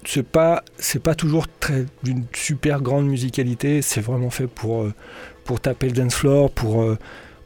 c'est 0.05 0.25
pas 0.25 0.63
c'est 0.77 1.01
pas 1.01 1.15
toujours 1.15 1.45
très 1.59 1.85
d'une 2.03 2.25
super 2.33 2.81
grande 2.81 3.07
musicalité. 3.07 3.81
C'est 3.81 4.01
vraiment 4.01 4.29
fait 4.29 4.47
pour 4.47 4.81
euh, 4.81 4.93
pour 5.43 5.59
taper 5.59 5.87
le 5.87 5.93
dance 5.93 6.15
floor 6.15 6.51
pour 6.51 6.81
euh, 6.81 6.97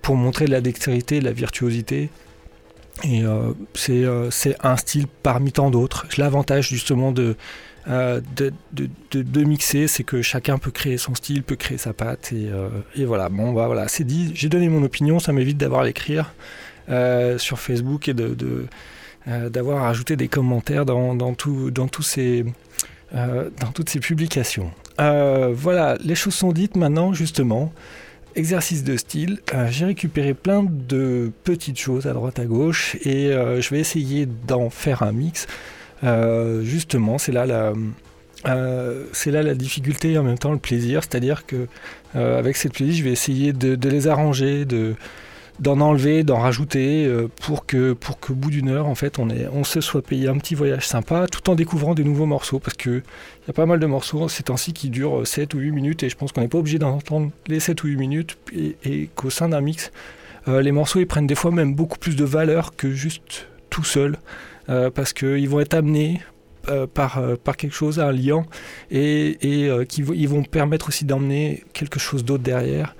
pour 0.02 0.16
montrer 0.16 0.46
de 0.46 0.52
la 0.52 0.62
dextérité 0.62 1.20
de 1.20 1.26
la 1.26 1.34
virtuosité. 1.34 2.10
Et 3.04 3.24
euh, 3.26 3.52
c'est 3.74 4.56
un 4.64 4.78
style 4.78 5.08
parmi 5.22 5.52
tant 5.52 5.70
d'autres. 5.70 6.08
L'avantage 6.18 6.70
justement 6.70 7.12
de 7.12 7.36
de, 7.88 8.52
de, 9.12 9.44
mixer, 9.44 9.88
c'est 9.88 10.04
que 10.04 10.22
chacun 10.22 10.58
peut 10.58 10.72
créer 10.72 10.98
son 10.98 11.16
style, 11.16 11.44
peut 11.44 11.56
créer 11.56 11.78
sa 11.78 11.94
patte, 11.94 12.34
et, 12.34 12.50
et 12.96 13.06
voilà. 13.06 13.30
Bon, 13.30 13.54
bah, 13.54 13.68
voilà, 13.68 13.88
c'est 13.88 14.04
dit. 14.04 14.32
J'ai 14.34 14.50
donné 14.50 14.70
mon 14.70 14.84
opinion, 14.84 15.20
ça 15.20 15.34
m'évite 15.34 15.58
d'avoir 15.58 15.82
à 15.82 15.86
l'écrire 15.86 16.34
sur 17.38 17.60
Facebook 17.60 18.08
et 18.10 18.14
euh, 19.28 19.50
d'avoir 19.50 19.86
ajouté 19.86 20.16
des 20.16 20.28
commentaires 20.28 20.86
dans, 20.86 21.34
tous 21.34 22.02
ces, 22.04 22.46
euh, 23.16 23.50
dans 23.60 23.72
toutes 23.72 23.90
ces 23.90 24.00
publications. 24.00 24.70
Euh, 25.02 25.52
voilà, 25.52 25.98
les 26.04 26.14
choses 26.14 26.36
sont 26.36 26.52
dites 26.52 26.76
maintenant, 26.76 27.12
justement. 27.12 27.74
Exercice 28.36 28.84
de 28.84 28.98
style, 28.98 29.40
j'ai 29.70 29.86
récupéré 29.86 30.34
plein 30.34 30.62
de 30.62 31.32
petites 31.44 31.80
choses 31.80 32.06
à 32.06 32.12
droite 32.12 32.38
à 32.38 32.46
gauche 32.46 32.98
et 33.06 33.32
je 33.32 33.70
vais 33.70 33.80
essayer 33.80 34.26
d'en 34.26 34.70
faire 34.70 35.04
un 35.04 35.14
mix. 35.14 35.48
Justement, 36.64 37.18
c'est 37.18 37.32
là 37.32 37.46
la, 37.46 37.74
la 38.44 39.56
difficulté 39.56 40.12
et 40.12 40.18
en 40.18 40.24
même 40.24 40.38
temps 40.38 40.52
le 40.52 40.60
plaisir, 40.60 41.02
c'est-à-dire 41.04 41.46
que 41.46 41.68
avec 42.14 42.56
cette 42.58 42.74
playlist, 42.74 43.00
je 43.00 43.04
vais 43.04 43.12
essayer 43.12 43.54
de, 43.54 43.90
les 43.90 44.08
arranger, 44.08 44.66
de, 44.66 44.96
d'en 45.60 45.80
enlever, 45.80 46.24
d'en 46.24 46.40
rajouter, 46.40 47.06
euh, 47.06 47.28
pour 47.42 47.66
que 47.66 47.94
pour 47.94 48.20
qu'au 48.20 48.34
bout 48.34 48.50
d'une 48.50 48.70
heure, 48.70 48.88
en 48.88 48.96
fait, 48.96 49.20
on, 49.20 49.64
se 49.64 49.82
soit 49.82 50.02
payé 50.02 50.28
un 50.28 50.38
petit 50.38 50.56
voyage 50.56 50.88
sympa, 50.88 51.28
tout 51.28 51.50
en 51.50 51.56
découvrant 51.56 51.96
des 51.96 52.04
nouveaux 52.04 52.26
morceaux, 52.26 52.60
parce 52.60 52.76
que 52.76 52.90
il 52.90 53.48
y 53.48 53.50
a 53.50 53.54
pas 53.54 53.66
mal 53.66 53.80
de 53.80 53.86
morceaux 53.86 54.28
ces 54.28 54.44
temps-ci 54.44 54.74
qui 54.74 54.90
durent 54.90 55.26
7 55.26 55.54
ou 55.54 55.60
8 55.60 55.72
minutes, 55.72 56.04
et 56.04 56.10
je 56.10 56.16
pense 56.16 56.32
qu'on 56.32 56.42
n'est 56.42 56.48
pas 56.48 56.58
obligé 56.58 56.80
d'entendre 56.80 57.32
les 57.48 57.60
7 57.60 57.84
ou 57.84 57.88
8 57.88 57.96
minutes, 57.98 58.38
et, 58.84 59.10
qu'au 59.16 59.30
sein 59.30 59.50
d'un 59.50 59.62
mix, 59.62 59.92
euh, 60.48 60.62
les 60.62 60.72
morceaux 60.72 61.00
ils 61.00 61.08
prennent 61.08 61.28
des 61.28 61.36
fois 61.36 61.52
même 61.52 61.74
beaucoup 61.74 61.98
plus 61.98 62.16
de 62.16 62.26
valeur 62.26 62.76
que 62.76 62.92
juste 62.92 63.48
tout 63.70 63.84
seul, 63.84 64.14
euh, 64.14 64.18
parce 64.68 65.14
qu'ils 65.14 65.50
vont 65.50 65.60
être 65.60 65.74
amenés 65.74 66.22
par, 66.94 67.22
par 67.44 67.58
quelque 67.58 67.76
chose, 67.76 68.00
un 68.00 68.12
lien, 68.12 68.46
et, 68.90 69.38
et 69.42 69.86
qui 69.86 70.02
ils 70.02 70.28
vont 70.28 70.44
permettre 70.44 70.88
aussi 70.90 71.06
d'emmener 71.06 71.64
quelque 71.74 72.00
chose 72.00 72.26
d'autre 72.26 72.44
derrière 72.44 72.96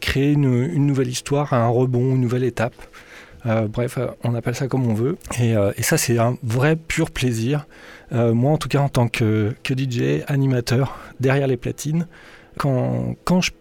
créer 0.00 0.32
une, 0.32 0.86
nouvelle 0.86 1.08
histoire, 1.08 1.52
un 1.52 1.66
rebond, 1.68 2.14
une 2.14 2.20
nouvelle 2.20 2.44
étape. 2.44 2.74
Euh, 3.46 3.68
bref, 3.68 3.98
on 4.24 4.34
appelle 4.34 4.54
ça 4.54 4.66
comme 4.66 4.86
on 4.86 4.94
veut. 4.94 5.18
Et, 5.40 5.56
euh, 5.56 5.72
ça, 5.80 5.96
c'est 5.96 6.18
un 6.18 6.36
vrai 6.42 6.76
pur 6.76 7.10
plaisir. 7.10 7.66
Euh, 8.12 8.34
moi, 8.34 8.52
en 8.52 8.58
tout 8.58 8.68
cas, 8.68 8.80
en 8.80 8.88
tant 8.88 9.08
que, 9.08 9.54
DJ, 9.64 10.22
animateur, 10.26 10.98
derrière 11.20 11.46
les 11.46 11.56
platines, 11.56 12.06
quand, 12.58 13.14
quand 13.24 13.40
je 13.40 13.52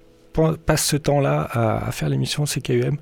passe 0.65 0.85
ce 0.85 0.97
temps-là 0.97 1.47
à, 1.51 1.91
faire 1.91 2.09
l'émission 2.09 2.45
CKUM 2.45 2.97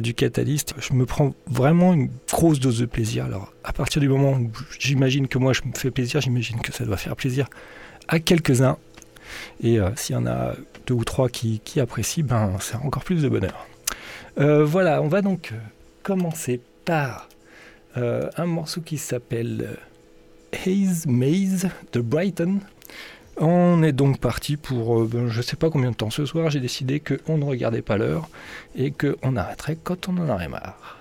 du 0.00 0.14
Catalyst, 0.14 0.74
je 0.78 0.92
me 0.92 1.06
prends 1.06 1.34
vraiment 1.46 1.94
une 1.94 2.10
grosse 2.30 2.60
dose 2.60 2.80
de 2.80 2.86
plaisir. 2.86 3.24
Alors, 3.24 3.52
à 3.64 3.72
partir 3.72 4.00
du 4.00 4.08
moment 4.08 4.32
où 4.32 4.50
j'imagine 4.78 5.26
que 5.26 5.38
moi, 5.38 5.52
je 5.52 5.62
me 5.62 5.72
fais 5.74 5.90
plaisir, 5.90 6.20
j'imagine 6.20 6.60
que 6.60 6.72
ça 6.72 6.84
doit 6.84 6.96
faire 6.98 7.16
plaisir 7.16 7.46
à 8.08 8.20
quelques-uns. 8.20 8.76
Et 9.62 9.78
s'il 9.96 10.14
y 10.14 10.18
en 10.18 10.26
a 10.26 10.54
deux 10.86 10.94
ou 10.94 11.04
trois 11.04 11.28
qui, 11.28 11.60
apprécient, 11.80 12.24
ben, 12.24 12.52
c'est 12.60 12.76
encore 12.76 13.04
plus 13.04 13.22
de 13.22 13.28
bonheur. 13.28 13.66
Euh, 14.38 14.64
voilà, 14.64 15.02
on 15.02 15.08
va 15.08 15.22
donc 15.22 15.50
euh, 15.52 15.56
commencer 16.02 16.60
par 16.84 17.28
euh, 17.96 18.30
un 18.36 18.46
morceau 18.46 18.80
qui 18.80 18.96
s'appelle 18.96 19.76
Haze 20.66 21.06
Maze 21.06 21.68
de 21.92 22.00
Brighton. 22.00 22.60
On 23.42 23.82
est 23.82 23.92
donc 23.92 24.20
parti 24.20 24.58
pour 24.58 25.06
ben, 25.06 25.28
je 25.28 25.38
ne 25.38 25.42
sais 25.42 25.56
pas 25.56 25.70
combien 25.70 25.90
de 25.90 25.96
temps 25.96 26.10
ce 26.10 26.26
soir. 26.26 26.50
J'ai 26.50 26.60
décidé 26.60 27.00
qu'on 27.00 27.38
ne 27.38 27.44
regardait 27.44 27.80
pas 27.80 27.96
l'heure 27.96 28.28
et 28.76 28.90
qu'on 28.90 29.34
arrêterait 29.34 29.78
quand 29.82 30.08
on 30.08 30.18
en 30.18 30.28
aurait 30.28 30.48
marre. 30.48 30.99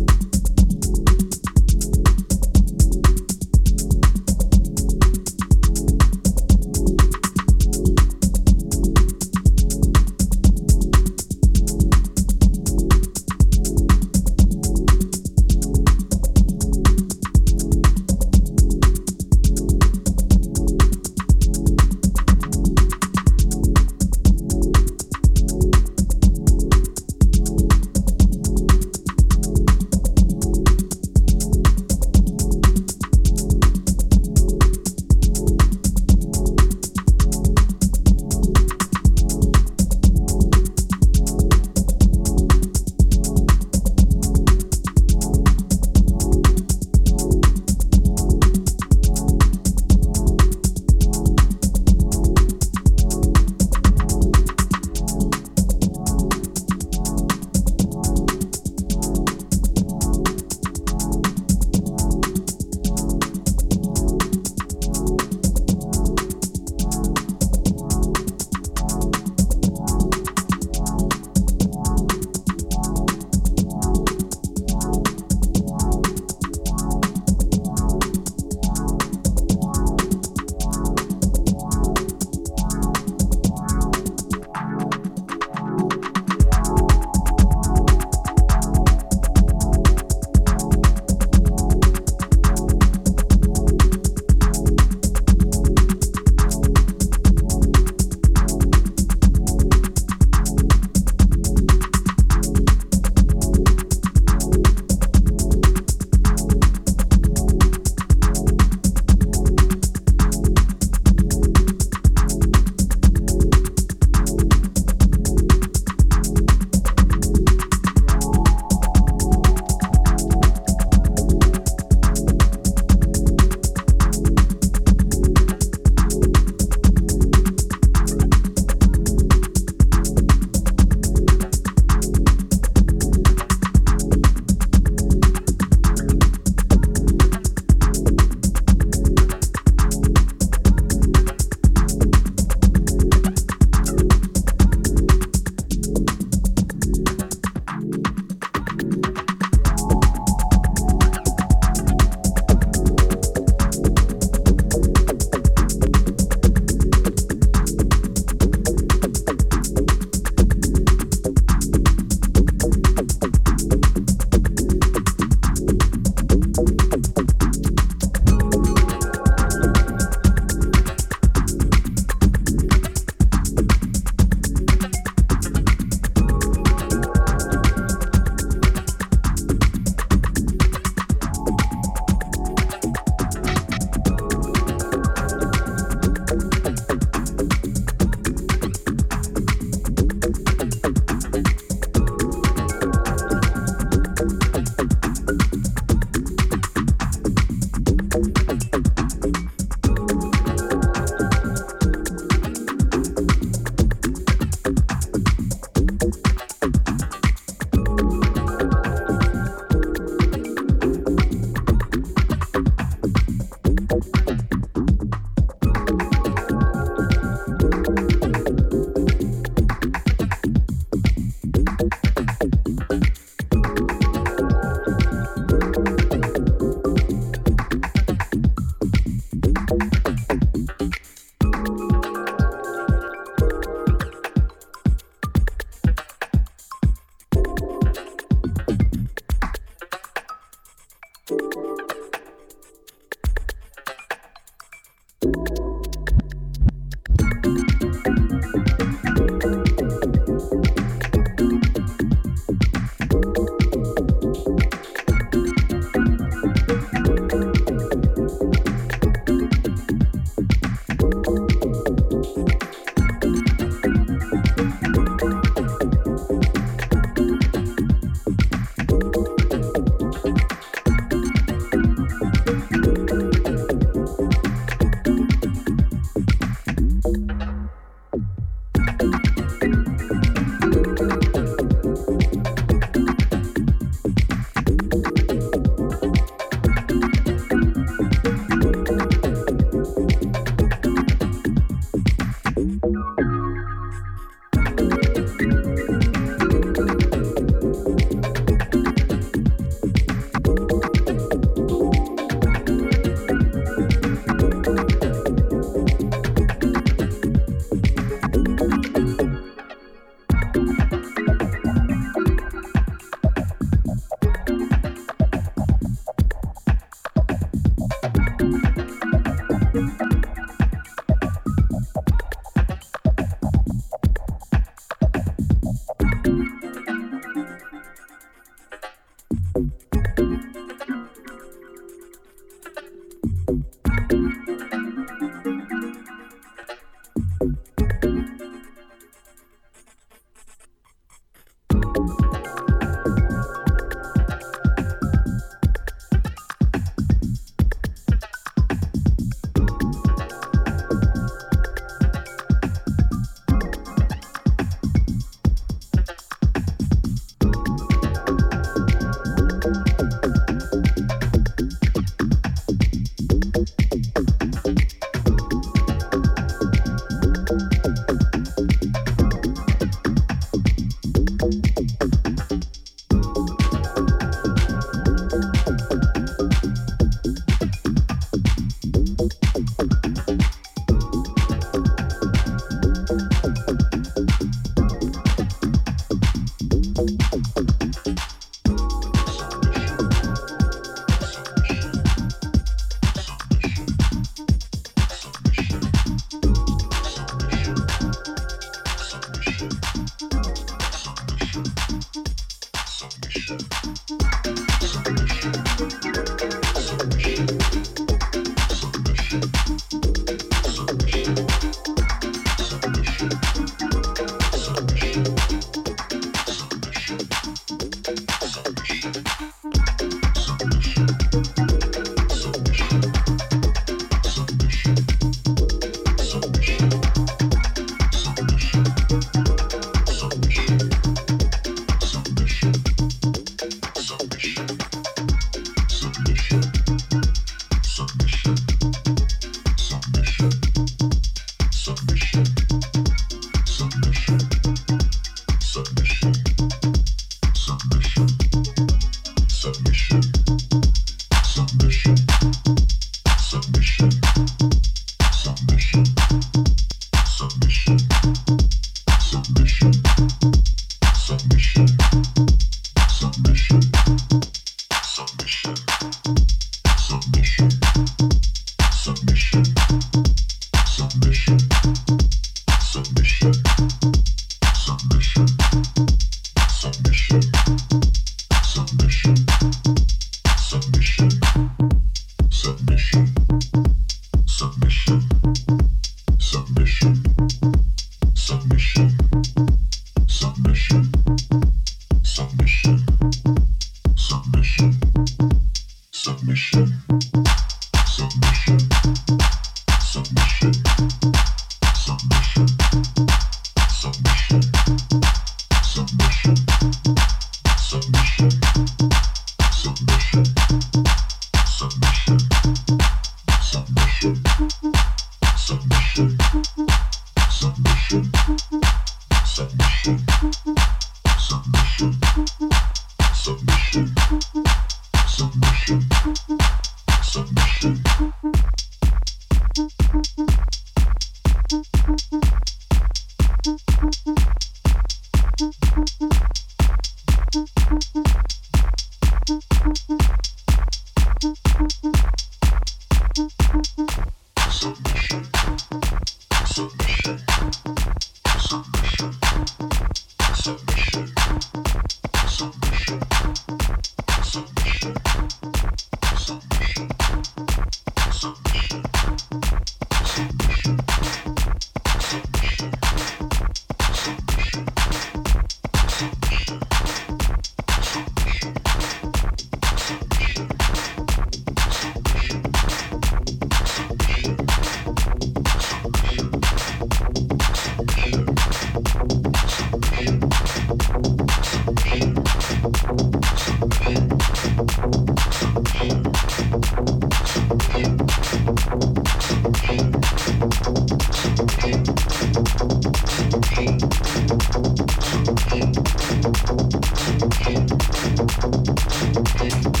it. 599.63 600.00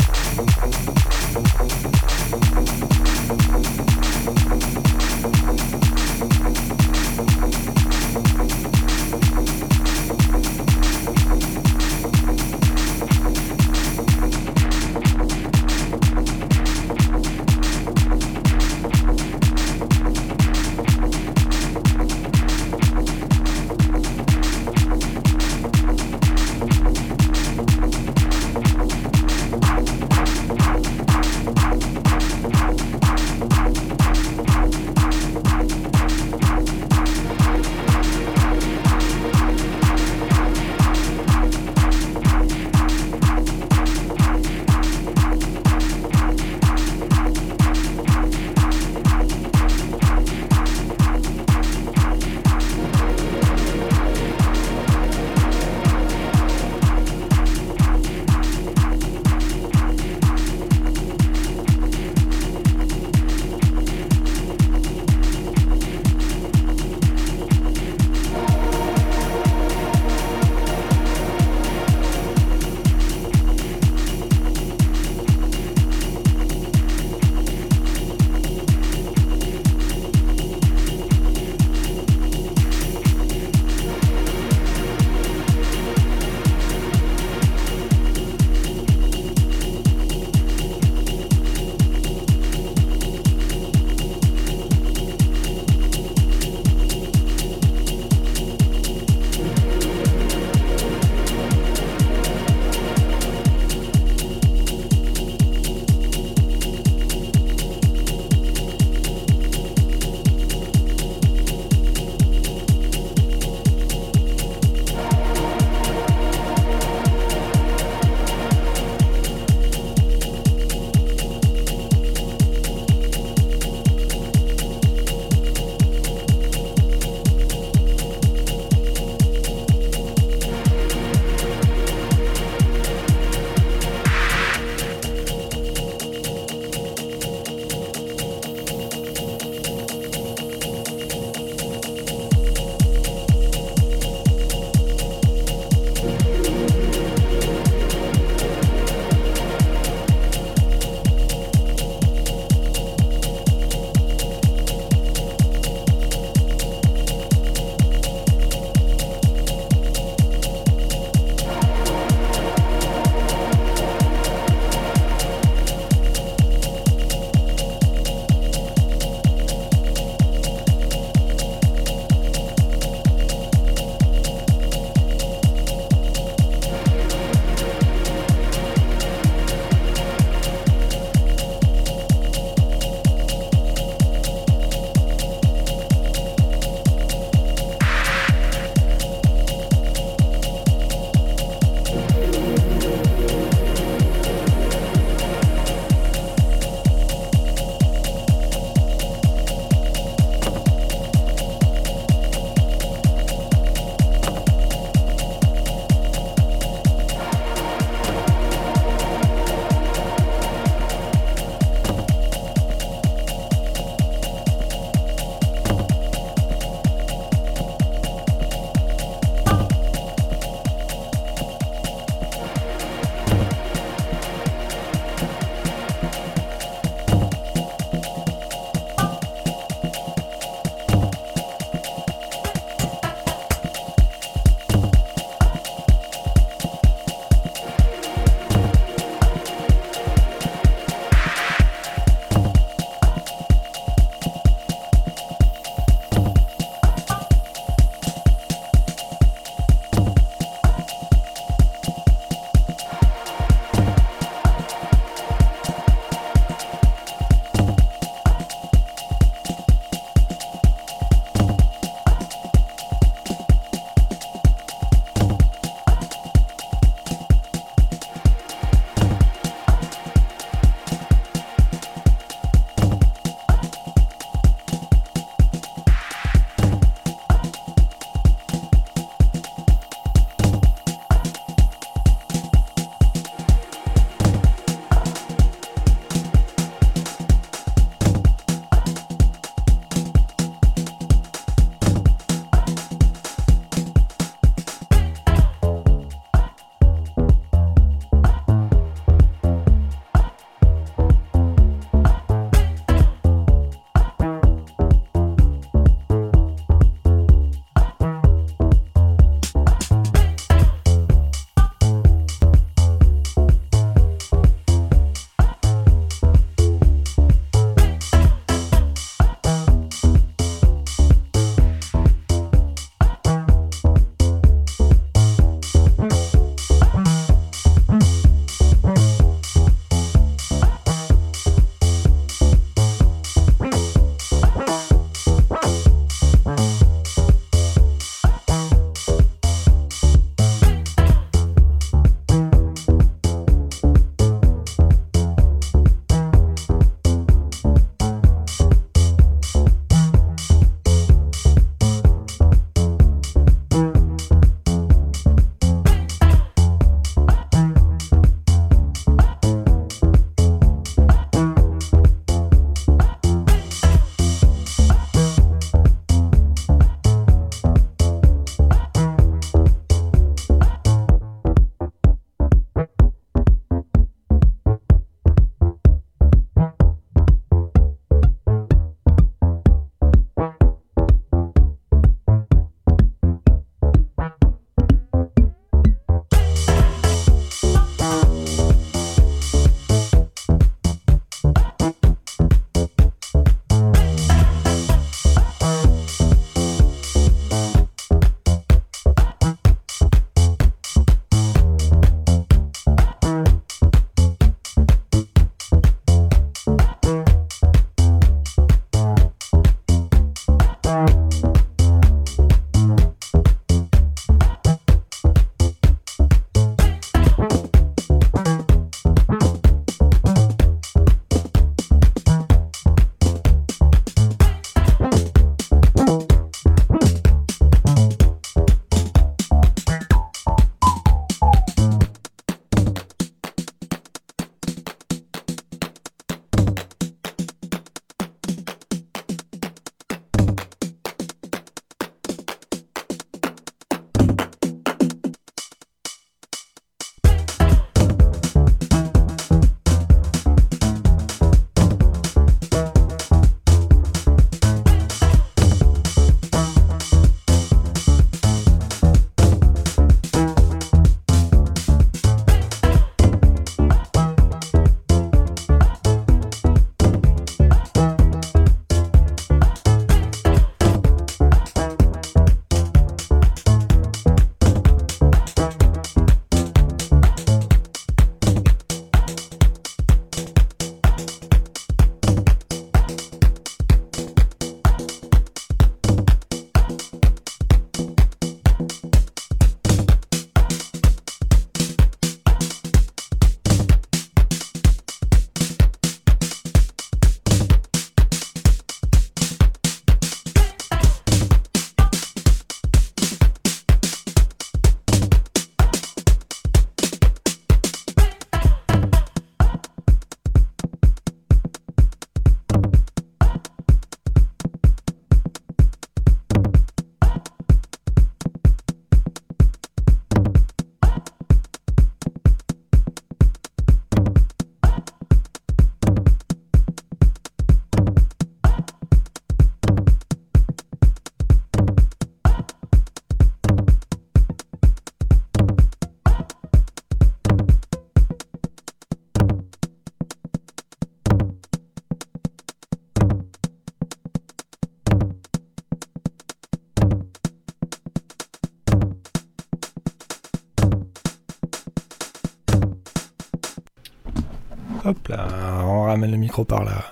Hop 555.03 555.27
là, 555.29 555.47
on 555.85 556.03
ramène 556.03 556.31
le 556.31 556.37
micro 556.37 556.63
par 556.63 556.83
là. 556.83 557.03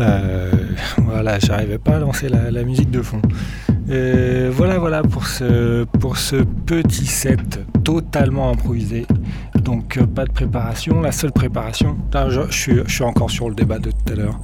Euh, 0.00 0.52
voilà, 0.98 1.38
j'arrivais 1.38 1.78
pas 1.78 1.96
à 1.96 1.98
lancer 1.98 2.28
la, 2.28 2.62
musique 2.62 2.90
de 2.90 3.00
fond. 3.00 3.22
voilà, 3.86 4.78
voilà 4.78 5.02
pour 5.02 5.26
ce, 5.26 5.84
pour 5.84 6.18
ce 6.18 6.36
petit 6.36 7.06
set 7.06 7.60
totalement 7.82 8.50
improvisé. 8.50 9.06
Donc 9.54 9.96
euh, 9.96 10.06
pas 10.06 10.26
de 10.26 10.32
préparation. 10.32 11.00
La 11.00 11.12
seule 11.12 11.32
préparation, 11.32 11.96
je, 12.28 12.40
suis, 12.50 12.80
je, 12.86 12.92
suis, 12.92 13.04
encore 13.04 13.30
sur 13.30 13.48
le 13.48 13.54
débat 13.54 13.78
de 13.78 13.90
tout 13.90 14.12
à 14.12 14.16
l'heure. 14.16 14.40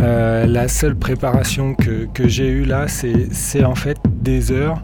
Euh, 0.00 0.46
la 0.46 0.68
seule 0.68 0.96
préparation 0.96 1.74
que, 1.74 2.06
que 2.12 2.28
j'ai 2.28 2.48
eue 2.48 2.64
là, 2.64 2.86
c'est 2.88 3.64
en 3.64 3.74
fait 3.74 3.98
des 4.20 4.52
heures 4.52 4.82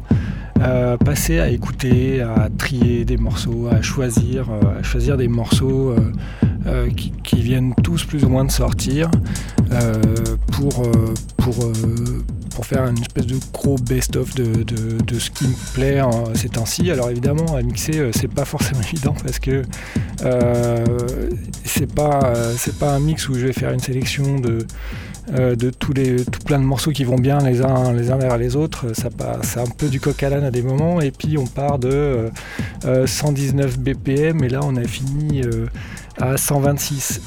euh, 0.61 0.97
passer 0.97 1.41
à 1.41 1.49
écouter, 1.49 2.23
à 2.23 2.49
trier 2.57 3.05
des 3.05 3.17
morceaux, 3.17 3.69
à 3.71 3.83
choisir, 3.83 4.49
euh, 4.51 4.81
à 4.81 4.83
choisir 4.83 5.17
des 5.17 5.29
morceaux 5.29 5.95
euh, 6.67 6.89
qui, 6.91 7.43
viennent 7.43 7.75
tous 7.83 8.05
plus 8.05 8.25
ou 8.25 8.29
moins 8.29 8.45
de 8.45 8.51
sortir 8.51 9.11
pour, 10.53 10.83
pour, 11.37 11.73
pour 12.55 12.67
faire 12.67 12.87
une 12.87 12.99
espèce 12.99 13.27
de 13.27 13.37
gros 13.53 13.77
best-of 13.77 14.35
de, 14.35 14.63
de, 14.63 15.19
ce 15.19 15.31
qui 15.31 15.47
me 15.47 15.75
plaît 15.75 16.01
ces 16.35 16.49
temps-ci. 16.49 16.91
Alors 16.91 17.11
évidemment, 17.11 17.55
à 17.55 17.63
mixer, 17.63 18.11
c'est 18.13 18.33
pas 18.33 18.45
forcément 18.47 18.81
évident 18.81 19.15
parce 19.23 19.39
que 19.39 19.63
c'est 21.65 21.93
pas, 21.93 22.33
pas 22.81 22.95
un 22.95 23.01
mix 23.01 23.29
où 23.29 23.35
je 23.35 23.47
vais 23.47 23.53
faire 23.53 23.73
une 23.73 23.81
sélection 23.81 24.39
de 24.39 24.67
euh, 25.33 25.57
de 25.57 25.71
tous 25.71 25.95
les, 25.95 26.23
tout 26.23 26.41
plein 26.41 26.59
de 26.59 26.65
morceaux 26.65 26.91
qui 26.91 27.03
vont 27.03 27.17
bien 27.17 27.39
les 27.39 27.63
uns, 27.63 27.95
les 27.95 28.11
uns 28.11 28.19
vers 28.19 28.37
les 28.37 28.57
autres. 28.57 28.95
Ça 28.95 29.09
c'est 29.43 29.61
un 29.61 29.67
peu 29.67 29.89
du 29.89 29.99
coq 29.99 30.23
à 30.23 30.29
l'âne 30.29 30.45
à 30.45 30.51
des 30.51 30.61
moments. 30.61 31.01
Et 31.01 31.11
puis 31.13 31.39
on 31.39 31.47
part 31.47 31.79
de 31.79 32.29
119 33.07 33.65
euh, 33.65 33.69
euh, 33.69 33.83
BPM 33.83 34.45
et 34.45 34.51
là 34.51 34.61
on 34.63 34.77
a 34.77 34.85
fini 34.85 35.41
à 36.21 36.37
126. 36.37 37.21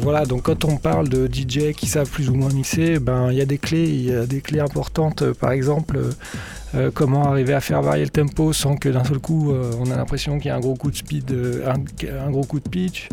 voilà, 0.00 0.24
donc 0.24 0.42
quand 0.42 0.64
on 0.64 0.76
parle 0.76 1.08
de 1.08 1.26
DJ 1.26 1.72
qui 1.72 1.86
savent 1.86 2.10
plus 2.10 2.30
ou 2.30 2.34
moins 2.34 2.52
mixer, 2.52 2.98
ben 2.98 3.30
il 3.30 3.38
y 3.38 3.40
a 3.40 3.46
des 3.46 3.58
clés, 3.58 3.84
il 3.84 4.06
y 4.06 4.14
a 4.14 4.26
des 4.26 4.40
clés 4.40 4.60
importantes. 4.60 5.24
par 5.32 5.52
exemple. 5.52 5.98
comment 6.94 7.24
arriver 7.30 7.54
à 7.54 7.60
faire 7.60 7.80
varier 7.82 8.04
le 8.04 8.10
tempo 8.10 8.52
sans 8.52 8.76
que 8.76 8.88
d'un 8.88 9.04
seul 9.04 9.18
coup 9.18 9.52
on 9.52 9.90
a 9.90 9.96
l'impression 9.96 10.38
qu'il 10.38 10.48
y 10.48 10.50
a 10.50 10.56
un 10.56 10.60
gros 10.60 10.74
coup 10.74 10.90
de 10.90 10.96
speed, 10.96 11.34
un, 11.64 12.30
gros 12.30 12.44
coup 12.44 12.60
de 12.60 12.68
pitch 12.68 13.08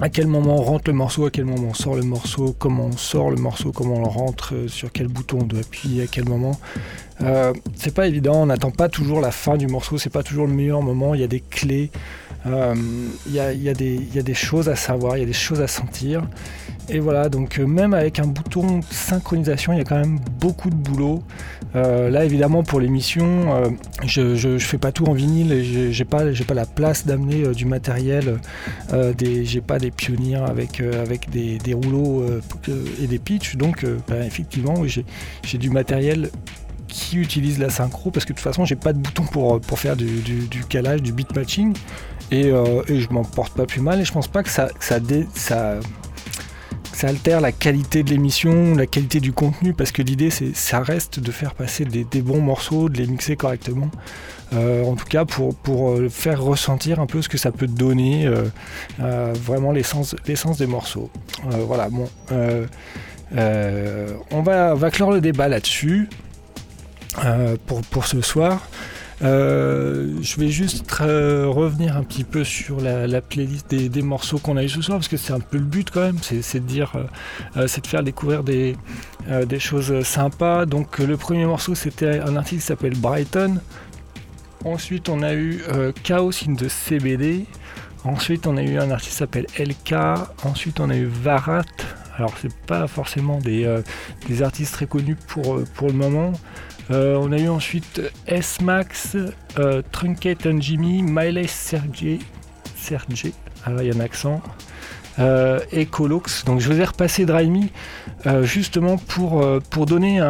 à 0.00 0.08
quel 0.08 0.26
moment 0.26 0.56
on 0.56 0.62
rentre 0.62 0.90
le 0.90 0.96
morceau, 0.96 1.26
à 1.26 1.30
quel 1.30 1.44
moment 1.44 1.68
on 1.70 1.74
sort 1.74 1.94
le 1.94 2.02
morceau, 2.02 2.54
comment 2.58 2.86
on 2.86 2.96
sort 2.96 3.30
le 3.30 3.36
morceau, 3.36 3.70
comment 3.70 3.94
on 3.94 4.02
le 4.02 4.08
rentre, 4.08 4.54
euh, 4.54 4.68
sur 4.68 4.90
quel 4.90 5.08
bouton 5.08 5.38
on 5.42 5.44
doit 5.44 5.60
appuyer, 5.60 6.02
à 6.02 6.06
quel 6.06 6.28
moment. 6.28 6.58
Euh, 7.20 7.52
c'est 7.76 7.94
pas 7.94 8.08
évident, 8.08 8.42
on 8.42 8.46
n'attend 8.46 8.72
pas 8.72 8.88
toujours 8.88 9.20
la 9.20 9.30
fin 9.30 9.56
du 9.56 9.68
morceau, 9.68 9.98
c'est 9.98 10.10
pas 10.10 10.24
toujours 10.24 10.46
le 10.46 10.52
meilleur 10.52 10.82
moment, 10.82 11.14
il 11.14 11.20
y 11.20 11.24
a 11.24 11.28
des 11.28 11.40
clés, 11.40 11.90
euh, 12.46 12.74
il 13.26 13.32
y, 13.32 13.40
a, 13.40 13.74
des 13.74 14.34
choses 14.34 14.68
à 14.68 14.76
savoir, 14.76 15.16
il 15.16 15.20
y 15.20 15.22
a 15.22 15.26
des 15.26 15.32
choses 15.32 15.60
à 15.60 15.66
sentir. 15.66 16.22
Et 16.90 16.98
voilà, 16.98 17.30
donc 17.30 17.58
même 17.58 17.94
avec 17.94 18.18
un 18.18 18.26
bouton 18.26 18.80
synchronisation, 18.90 19.72
il 19.72 19.78
y 19.78 19.80
a 19.80 19.84
quand 19.84 19.98
même 19.98 20.18
beaucoup 20.38 20.68
de 20.68 20.74
boulot. 20.74 21.22
Euh, 21.76 22.08
là, 22.08 22.24
évidemment, 22.24 22.62
pour 22.62 22.78
l'émission, 22.78 23.24
euh, 23.54 23.70
je 24.04 24.48
ne 24.48 24.58
fais 24.58 24.78
pas 24.78 24.92
tout 24.92 25.06
en 25.06 25.12
vinyle 25.12 25.52
et 25.52 25.92
j'ai 25.92 26.04
pas, 26.04 26.24
la 26.24 26.66
place 26.66 27.06
d'amener 27.06 27.44
euh, 27.44 27.52
du 27.52 27.64
matériel. 27.64 28.38
j'ai 29.18 29.60
pas 29.60 29.78
des 29.78 29.90
pionniers 29.90 30.36
avec, 30.36 30.82
des, 31.30 31.74
rouleaux 31.74 32.24
et 33.02 33.06
des 33.06 33.18
pitchs. 33.18 33.56
Donc, 33.56 33.84
ben, 34.08 34.22
effectivement, 34.22 34.74
j'ai 34.86 35.58
du 35.58 35.70
matériel 35.70 36.30
qui 36.86 37.16
utilise 37.16 37.58
la 37.58 37.70
synchro 37.70 38.12
parce 38.12 38.24
que 38.24 38.32
de 38.32 38.36
toute 38.36 38.44
façon 38.44 38.64
j'ai 38.64 38.76
pas 38.76 38.92
de 38.92 38.98
bouton 38.98 39.24
pour, 39.24 39.60
pour 39.60 39.80
faire 39.80 39.96
du, 39.96 40.22
calage, 40.68 41.02
du 41.02 41.12
beat 41.12 41.34
matching 41.34 41.74
et, 42.34 42.48
et 42.88 43.00
je 43.00 43.10
m'en 43.10 43.24
porte 43.24 43.54
pas 43.54 43.66
plus 43.66 43.80
mal 43.80 44.00
et 44.00 44.04
je 44.04 44.12
pense 44.12 44.28
pas 44.28 44.42
que 44.42 44.50
ça, 44.50 44.68
altère 47.06 47.40
la 47.40 47.52
qualité 47.52 48.02
de 48.02 48.10
l'émission, 48.10 48.74
la 48.74 48.86
qualité 48.86 49.20
du 49.20 49.32
contenu, 49.32 49.72
parce 49.74 49.92
que 49.92 50.02
l'idée, 50.02 50.30
c'est, 50.30 50.54
ça 50.54 50.80
reste 50.80 51.20
de 51.20 51.30
faire 51.30 51.54
passer 51.54 51.84
des, 51.84 52.22
bons 52.22 52.40
morceaux, 52.40 52.88
de 52.88 52.98
les 52.98 53.06
mixer 53.06 53.36
correctement. 53.36 53.90
Euh, 54.52 54.84
en 54.84 54.94
tout 54.94 55.06
cas, 55.06 55.24
pour, 55.24 55.54
euh, 55.90 56.08
faire 56.08 56.42
ressentir 56.42 57.00
un 57.00 57.06
peu 57.06 57.22
ce 57.22 57.28
que 57.28 57.38
ça 57.38 57.50
peut 57.50 57.66
donner, 57.66 58.26
euh, 58.26 59.32
vraiment 59.34 59.72
l'essence, 59.72 60.14
des 60.24 60.66
morceaux. 60.66 61.10
voilà, 61.44 61.88
bon. 61.88 62.08
on, 64.30 64.42
va, 64.42 64.90
clore 64.90 65.12
le 65.12 65.20
débat 65.20 65.48
là-dessus 65.48 66.08
pour 67.66 68.06
ce 68.06 68.20
soir. 68.20 68.68
Euh, 69.22 70.16
je 70.22 70.40
vais 70.40 70.48
juste 70.48 70.84
euh, 71.00 71.46
revenir 71.48 71.96
un 71.96 72.02
petit 72.02 72.24
peu 72.24 72.42
sur 72.44 72.80
la, 72.80 73.20
playlist 73.20 73.70
des, 73.70 74.02
morceaux 74.02 74.38
qu'on 74.38 74.56
a 74.56 74.64
eu 74.64 74.68
ce 74.68 74.82
soir 74.82 74.98
parce 74.98 75.08
que 75.08 75.16
c'est 75.16 75.32
un 75.32 75.40
peu 75.40 75.58
le 75.58 75.64
but 75.64 75.90
quand 75.90 76.00
même, 76.00 76.18
c'est 76.20 76.60
de 76.60 76.66
dire, 76.66 76.92
euh, 77.56 77.66
c'est 77.68 77.82
de 77.82 77.86
faire 77.86 78.02
découvrir 78.02 78.42
des, 78.42 78.76
choses 79.58 80.02
sympas. 80.02 80.66
Donc 80.66 80.98
le 80.98 81.16
premier 81.16 81.46
morceau 81.46 81.74
c'était 81.74 82.20
un 82.20 82.36
artiste 82.36 82.62
qui 82.62 82.66
s'appelle 82.66 82.96
Brighton. 82.96 83.60
Ensuite 84.64 85.08
on 85.08 85.22
a 85.22 85.34
eu 85.34 85.62
Chaos 86.02 86.32
in 86.48 86.54
the 86.54 86.68
CBD. 86.68 87.46
Ensuite 88.04 88.46
on 88.46 88.56
a 88.56 88.62
eu 88.62 88.78
un 88.78 88.90
artiste 88.90 89.12
qui 89.12 89.16
s'appelle 89.16 89.46
LK. 89.58 89.94
Ensuite 90.44 90.80
on 90.80 90.90
a 90.90 90.96
eu 90.96 91.06
Varat. 91.06 91.62
Alors 92.16 92.34
c'est 92.40 92.54
pas 92.66 92.86
forcément 92.86 93.38
des, 93.38 93.82
des, 94.28 94.42
artistes 94.42 94.74
très 94.74 94.86
connus 94.86 95.16
pour, 95.28 95.60
pour 95.74 95.88
le 95.88 95.94
moment. 95.94 96.32
Euh, 96.90 97.16
on 97.16 97.32
a 97.32 97.38
eu 97.38 97.48
ensuite 97.48 98.02
S-Max, 98.26 99.16
euh, 99.58 99.82
Trunket 99.90 100.46
and 100.46 100.60
Jimmy, 100.60 101.02
Miley 101.02 101.46
Sergey, 101.46 102.18
Sergey, 102.76 103.32
alors 103.64 103.80
il 103.82 103.88
y 103.88 103.90
a 103.90 103.94
un 103.94 104.00
accent, 104.00 104.42
euh, 105.18 105.60
et 105.72 105.86
Colux. 105.86 106.44
Donc 106.44 106.60
je 106.60 106.70
vous 106.70 106.80
ai 106.80 106.84
repassé 106.84 107.24
Dry 107.24 107.50
justement 108.42 108.98
pour, 108.98 109.46
donner 109.86 110.20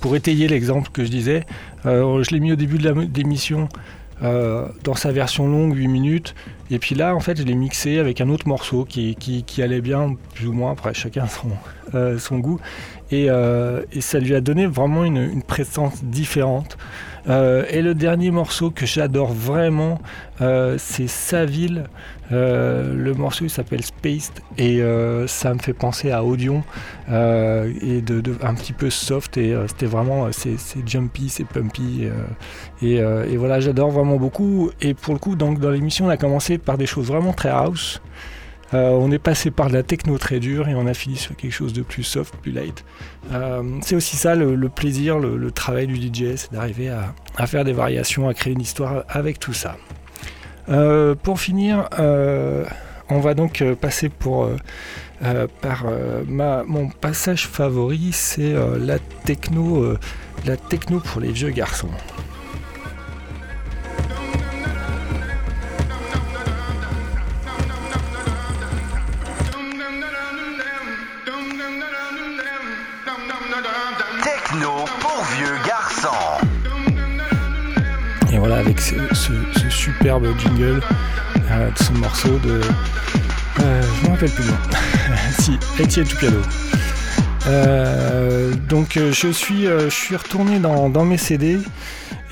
pour 0.00 0.14
étayer 0.14 0.46
l'exemple 0.46 0.90
que 0.92 1.04
je 1.04 1.10
disais. 1.10 1.44
je 1.84 2.30
l'ai 2.30 2.40
mis 2.40 2.52
au 2.52 2.56
début 2.56 2.78
de 2.78 3.08
l'émission 3.16 3.68
dans 4.20 4.94
sa 4.94 5.10
version 5.10 5.48
longue, 5.48 5.74
8 5.74 5.88
minutes. 5.88 6.34
Et 6.70 6.78
puis 6.78 6.94
là, 6.94 7.14
en 7.14 7.20
fait, 7.20 7.38
je 7.38 7.44
l'ai 7.44 7.54
mixé 7.54 7.98
avec 7.98 8.20
un 8.20 8.28
autre 8.28 8.48
morceau 8.48 8.84
qui, 8.84 9.14
qui, 9.16 9.62
allait 9.62 9.80
bien, 9.80 10.16
plus 10.34 10.48
ou 10.48 10.52
moins, 10.52 10.72
après 10.72 10.94
chacun 10.94 11.26
son, 11.26 11.50
son 12.18 12.38
goût. 12.38 12.60
Euh, 13.12 13.82
et, 13.92 14.00
ça 14.00 14.18
lui 14.18 14.34
a 14.34 14.40
donné 14.40 14.66
vraiment 14.66 15.04
une, 15.04 15.42
présence 15.42 16.02
différente. 16.04 16.76
Euh, 17.28 17.64
et 17.70 17.82
le 17.82 17.94
dernier 17.94 18.30
morceau 18.30 18.70
que 18.70 18.86
j'adore 18.86 19.32
vraiment, 19.32 20.00
euh, 20.40 20.76
c'est 20.78 21.08
Sa 21.08 21.44
ville. 21.44 21.84
le 22.30 23.12
morceau 23.14 23.48
s'appelle 23.48 23.84
Spaced 23.84 24.32
et 24.58 24.80
ça 25.26 25.54
me 25.54 25.60
fait 25.60 25.72
penser 25.72 26.10
à 26.10 26.24
Audion 26.24 26.64
et 27.08 28.00
de, 28.00 28.22
un 28.42 28.54
petit 28.54 28.72
peu 28.72 28.90
soft 28.90 29.36
et 29.36 29.56
c'était 29.68 29.86
vraiment 29.86 30.28
c'est 30.32 30.56
jumpy, 30.86 31.28
c'est 31.28 31.44
pumpy 31.44 32.08
et, 32.82 32.96
et, 32.96 33.36
voilà 33.36 33.60
j'adore 33.60 33.90
vraiment 33.90 34.16
beaucoup. 34.16 34.70
Et 34.80 34.94
pour 34.94 35.14
le 35.14 35.20
coup 35.20 35.36
donc 35.36 35.60
dans 35.60 35.70
l'émission 35.70 36.06
on 36.06 36.10
a 36.10 36.16
commencé 36.16 36.58
par 36.58 36.78
des 36.78 36.86
choses 36.86 37.06
vraiment 37.06 37.32
très 37.32 37.50
house. 37.50 38.00
Euh, 38.74 38.90
on 38.90 39.12
est 39.12 39.18
passé 39.18 39.50
par 39.50 39.68
de 39.68 39.74
la 39.74 39.82
techno 39.82 40.18
très 40.18 40.40
dure 40.40 40.68
et 40.68 40.74
on 40.74 40.86
a 40.86 40.94
fini 40.94 41.16
sur 41.16 41.36
quelque 41.36 41.52
chose 41.52 41.72
de 41.72 41.82
plus 41.82 42.02
soft, 42.02 42.34
plus 42.36 42.52
light. 42.52 42.84
Euh, 43.32 43.62
c'est 43.82 43.94
aussi 43.94 44.16
ça 44.16 44.34
le, 44.34 44.68
plaisir, 44.68 45.18
le, 45.18 45.50
travail 45.50 45.86
du 45.86 45.94
DJ, 45.96 46.36
c'est 46.36 46.52
d'arriver 46.52 46.90
à, 46.90 47.46
faire 47.46 47.64
des 47.64 47.72
variations, 47.72 48.28
à 48.28 48.34
créer 48.34 48.52
une 48.52 48.60
histoire 48.60 49.04
avec 49.08 49.38
tout 49.38 49.52
ça. 49.52 49.76
Euh, 50.68 51.14
pour 51.14 51.40
finir, 51.40 51.88
on 53.08 53.20
va 53.20 53.34
donc 53.34 53.62
passer 53.80 54.08
pour, 54.08 54.50
par 55.60 55.84
mon 56.28 56.88
passage 56.88 57.46
favori, 57.46 58.10
c'est 58.12 58.54
la 58.80 58.98
techno, 59.24 59.96
la 60.44 60.56
techno 60.56 60.98
pour 60.98 61.20
les 61.20 61.30
vieux 61.30 61.50
garçons. 61.50 61.90
Avec 78.56 78.80
ce, 78.80 78.94
superbe 79.70 80.26
jingle 80.38 80.80
euh, 81.50 81.70
de 81.70 81.78
ce 81.78 81.92
morceau 81.92 82.38
de. 82.38 82.60
Euh, 83.60 83.82
je 83.82 84.06
me 84.06 84.10
rappelle 84.12 84.30
plus 84.30 84.44
le 84.44 84.52
si, 85.38 85.58
Etienne 85.80 86.06
Tucado. 86.06 86.40
Euh, 87.46 88.52
donc 88.68 88.98
je 88.98 89.28
suis, 89.28 89.66
je 89.66 89.88
suis 89.88 90.16
retourné 90.16 90.58
dans, 90.58 91.04
mes 91.04 91.18
CD 91.18 91.58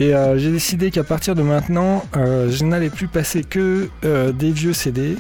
Et 0.00 0.12
j'ai 0.36 0.50
décidé 0.50 0.90
qu'à 0.90 1.04
partir 1.04 1.34
de 1.34 1.42
maintenant, 1.42 2.04
je 2.14 2.64
n'allais 2.64 2.90
plus 2.90 3.08
passer 3.08 3.44
que 3.44 3.88
des 4.02 4.50
vieux 4.50 4.72
CD. 4.72 5.16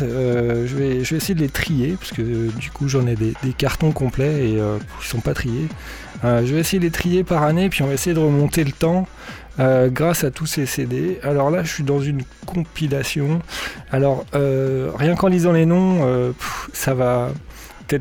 je, 0.00 0.04
vais, 0.04 1.04
je 1.04 1.10
vais 1.10 1.16
essayer 1.16 1.34
de 1.34 1.40
les 1.40 1.48
trier, 1.48 1.96
parce 1.98 2.12
que 2.12 2.50
du 2.56 2.70
coup 2.70 2.88
j'en 2.88 3.06
ai 3.06 3.16
des, 3.16 3.34
cartons 3.56 3.92
complets 3.92 4.50
et 4.50 4.60
euh, 4.60 4.78
ils 5.02 5.06
sont 5.06 5.20
pas 5.20 5.34
triés. 5.34 5.68
je 6.22 6.54
vais 6.54 6.60
essayer 6.60 6.78
de 6.78 6.84
les 6.84 6.90
trier 6.90 7.24
par 7.24 7.42
année, 7.42 7.68
puis 7.68 7.82
on 7.82 7.86
va 7.86 7.94
essayer 7.94 8.14
de 8.14 8.20
remonter 8.20 8.64
le 8.64 8.72
temps 8.72 9.06
euh, 9.60 9.88
grâce 9.90 10.22
à 10.22 10.30
tous 10.30 10.46
ces 10.46 10.66
CD. 10.66 11.18
Alors 11.24 11.50
là, 11.50 11.64
je 11.64 11.68
suis 11.68 11.82
dans 11.82 12.00
une 12.00 12.22
compilation. 12.46 13.40
Alors, 13.90 14.24
euh, 14.36 14.92
rien 14.94 15.16
qu'en 15.16 15.26
lisant 15.26 15.50
les 15.50 15.66
noms, 15.66 16.06
euh, 16.06 16.30
ça 16.72 16.94
va 16.94 17.30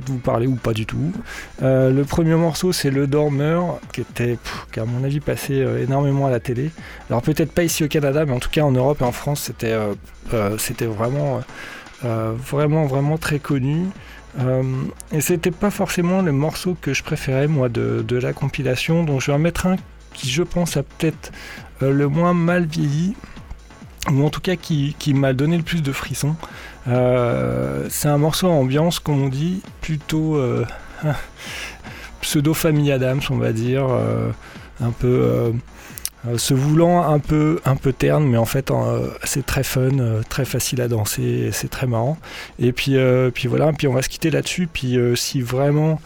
vous 0.06 0.18
parler 0.18 0.48
ou 0.48 0.56
pas 0.56 0.74
du 0.74 0.86
tout. 0.86 1.12
le 1.62 2.02
premier 2.04 2.36
morceau, 2.36 2.74
c'est 2.74 2.90
Le 2.90 3.08
Dormeur, 3.08 3.80
qui 3.94 4.02
était, 4.02 4.38
qui 4.72 4.80
à 4.80 4.86
mon 4.86 5.04
avis, 5.04 5.20
passé 5.20 5.66
énormément 5.82 6.28
à 6.28 6.30
la 6.30 6.40
télé. 6.40 6.72
Alors 7.10 7.22
peut-être 7.22 7.52
pas 7.52 7.64
ici 7.64 7.84
au 7.84 7.88
Canada, 7.88 8.26
mais 8.26 8.34
en 8.34 8.40
tout 8.40 8.50
cas 8.50 8.64
en 8.64 8.72
Europe 8.72 9.02
et 9.02 9.06
en 9.06 9.12
France, 9.12 9.42
c'était, 9.42 9.76
c'était 10.58 10.86
vraiment, 10.86 11.42
vraiment, 12.02 12.86
vraiment 12.86 13.18
très 13.18 13.40
connu. 13.40 13.86
et 15.12 15.22
c'était 15.22 15.52
pas 15.52 15.72
forcément 15.72 16.22
le 16.22 16.32
morceau 16.32 16.76
que 16.80 16.94
je 16.94 17.04
préférais 17.04 17.48
moi 17.48 17.70
de, 17.70 18.18
la 18.18 18.34
compilation, 18.34 19.04
donc 19.04 19.22
je 19.22 19.28
vais 19.28 19.34
en 19.34 19.40
mettre 19.40 19.66
un 19.66 19.78
qui 20.18 20.30
je 20.30 20.44
pense 20.44 20.76
a 20.78 20.84
peut-être 20.84 21.32
euh, 21.84 21.94
le 21.94 22.08
moins 22.08 22.34
mal 22.34 22.66
vieilli 22.66 23.16
ou 24.12 24.26
en 24.26 24.30
tout 24.30 24.42
cas 24.42 24.56
qui, 24.56 24.96
m'a 25.14 25.34
donné 25.34 25.58
le 25.58 25.64
plus 25.64 25.82
de 25.82 25.92
frissons. 25.92 26.36
Euh, 26.88 27.88
c'est 27.90 28.08
un 28.08 28.18
morceau 28.18 28.48
ambiance, 28.48 29.00
comme 29.00 29.22
on 29.24 29.30
dit, 29.30 29.62
plutôt 29.82 30.36
euh, 30.36 30.66
pseudo 32.22 32.54
famille 32.54 32.92
Adams, 32.92 33.22
on 33.30 33.38
va 33.38 33.52
dire, 33.52 33.86
un 34.82 34.92
peu 34.92 35.54
se 36.36 36.54
voulant 36.54 37.10
un 37.10 37.20
peu 37.20 37.62
un 37.64 37.78
peu 37.78 37.94
terne, 37.94 38.26
mais 38.26 38.38
en 38.38 38.46
fait 38.46 38.72
c'est 39.24 39.46
très 39.46 39.64
fun, 39.64 39.90
très 40.28 40.44
facile 40.44 40.82
à 40.82 40.88
danser, 40.88 41.52
c'est 41.54 41.70
très 41.70 41.88
marrant. 41.88 42.18
Et 42.60 42.74
puis 42.74 42.96
puis 43.34 43.48
voilà, 43.48 43.72
puis 43.72 43.88
on 43.88 43.94
va 43.94 44.02
se 44.02 44.10
quitter 44.10 44.30
là-dessus. 44.30 44.68
Puis 44.72 44.98
si 45.16 45.42
vraiment 45.42 46.02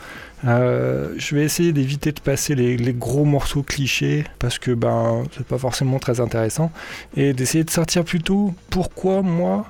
euh, 0.46 1.14
je 1.18 1.36
vais 1.36 1.44
essayer 1.44 1.72
d'éviter 1.72 2.12
de 2.12 2.20
passer 2.20 2.56
les, 2.56 2.94
gros 2.94 3.26
morceaux 3.26 3.62
clichés 3.62 4.26
parce 4.40 4.58
que 4.58 4.72
ben 4.72 5.24
c'est 5.36 5.46
pas 5.46 5.58
forcément 5.58 6.00
très 6.00 6.20
intéressant 6.20 6.72
et 7.16 7.34
d'essayer 7.34 7.64
de 7.64 7.70
sortir 7.70 8.04
plutôt 8.04 8.54
pourquoi 8.70 9.22
moi 9.22 9.68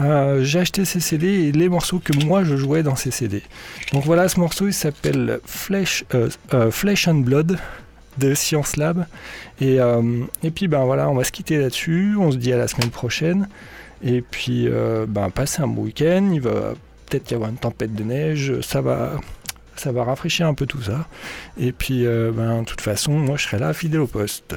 euh, 0.00 0.42
j'ai 0.42 0.60
acheté 0.60 0.84
ces 0.84 1.00
CD 1.00 1.26
et 1.26 1.52
les 1.52 1.68
morceaux 1.68 2.00
que 2.00 2.12
moi 2.24 2.42
je 2.42 2.56
jouais 2.56 2.82
dans 2.82 2.96
ces 2.96 3.10
CD. 3.10 3.42
Donc 3.92 4.04
voilà, 4.04 4.28
ce 4.28 4.40
morceau 4.40 4.66
il 4.66 4.72
s'appelle 4.72 5.40
Flesh, 5.44 6.04
euh, 6.14 6.30
and 6.52 7.14
Blood 7.14 7.58
de 8.18 8.34
Science 8.34 8.76
Lab 8.76 9.06
et, 9.60 9.78
et 10.42 10.50
puis 10.50 10.68
ben 10.68 10.84
voilà, 10.84 11.08
on 11.08 11.14
va 11.14 11.24
se 11.24 11.30
quitter 11.30 11.58
là-dessus. 11.58 12.16
On 12.18 12.32
se 12.32 12.36
dit 12.36 12.52
à 12.52 12.56
la 12.56 12.66
semaine 12.66 12.90
prochaine 12.90 13.48
et 14.02 14.22
puis 14.22 14.68
ben 15.08 15.30
passez 15.30 15.62
un 15.62 15.68
bon 15.68 15.82
week-end. 15.82 16.30
Il 16.32 16.40
va 16.40 16.74
peut-être 17.06 17.30
y 17.30 17.34
avoir 17.34 17.50
une 17.50 17.56
tempête 17.56 17.94
de 17.94 18.02
neige, 18.02 18.60
ça 18.62 18.80
va 18.80 19.12
ça 19.80 19.92
va 19.92 20.04
rafraîchir 20.04 20.46
un 20.46 20.54
peu 20.54 20.66
tout 20.66 20.82
ça. 20.82 21.06
Et 21.58 21.72
puis, 21.72 22.06
euh, 22.06 22.32
ben, 22.32 22.60
de 22.60 22.66
toute 22.66 22.82
façon, 22.82 23.12
moi, 23.12 23.36
je 23.36 23.44
serai 23.44 23.58
là, 23.58 23.72
fidèle 23.72 24.00
au 24.00 24.06
poste. 24.06 24.54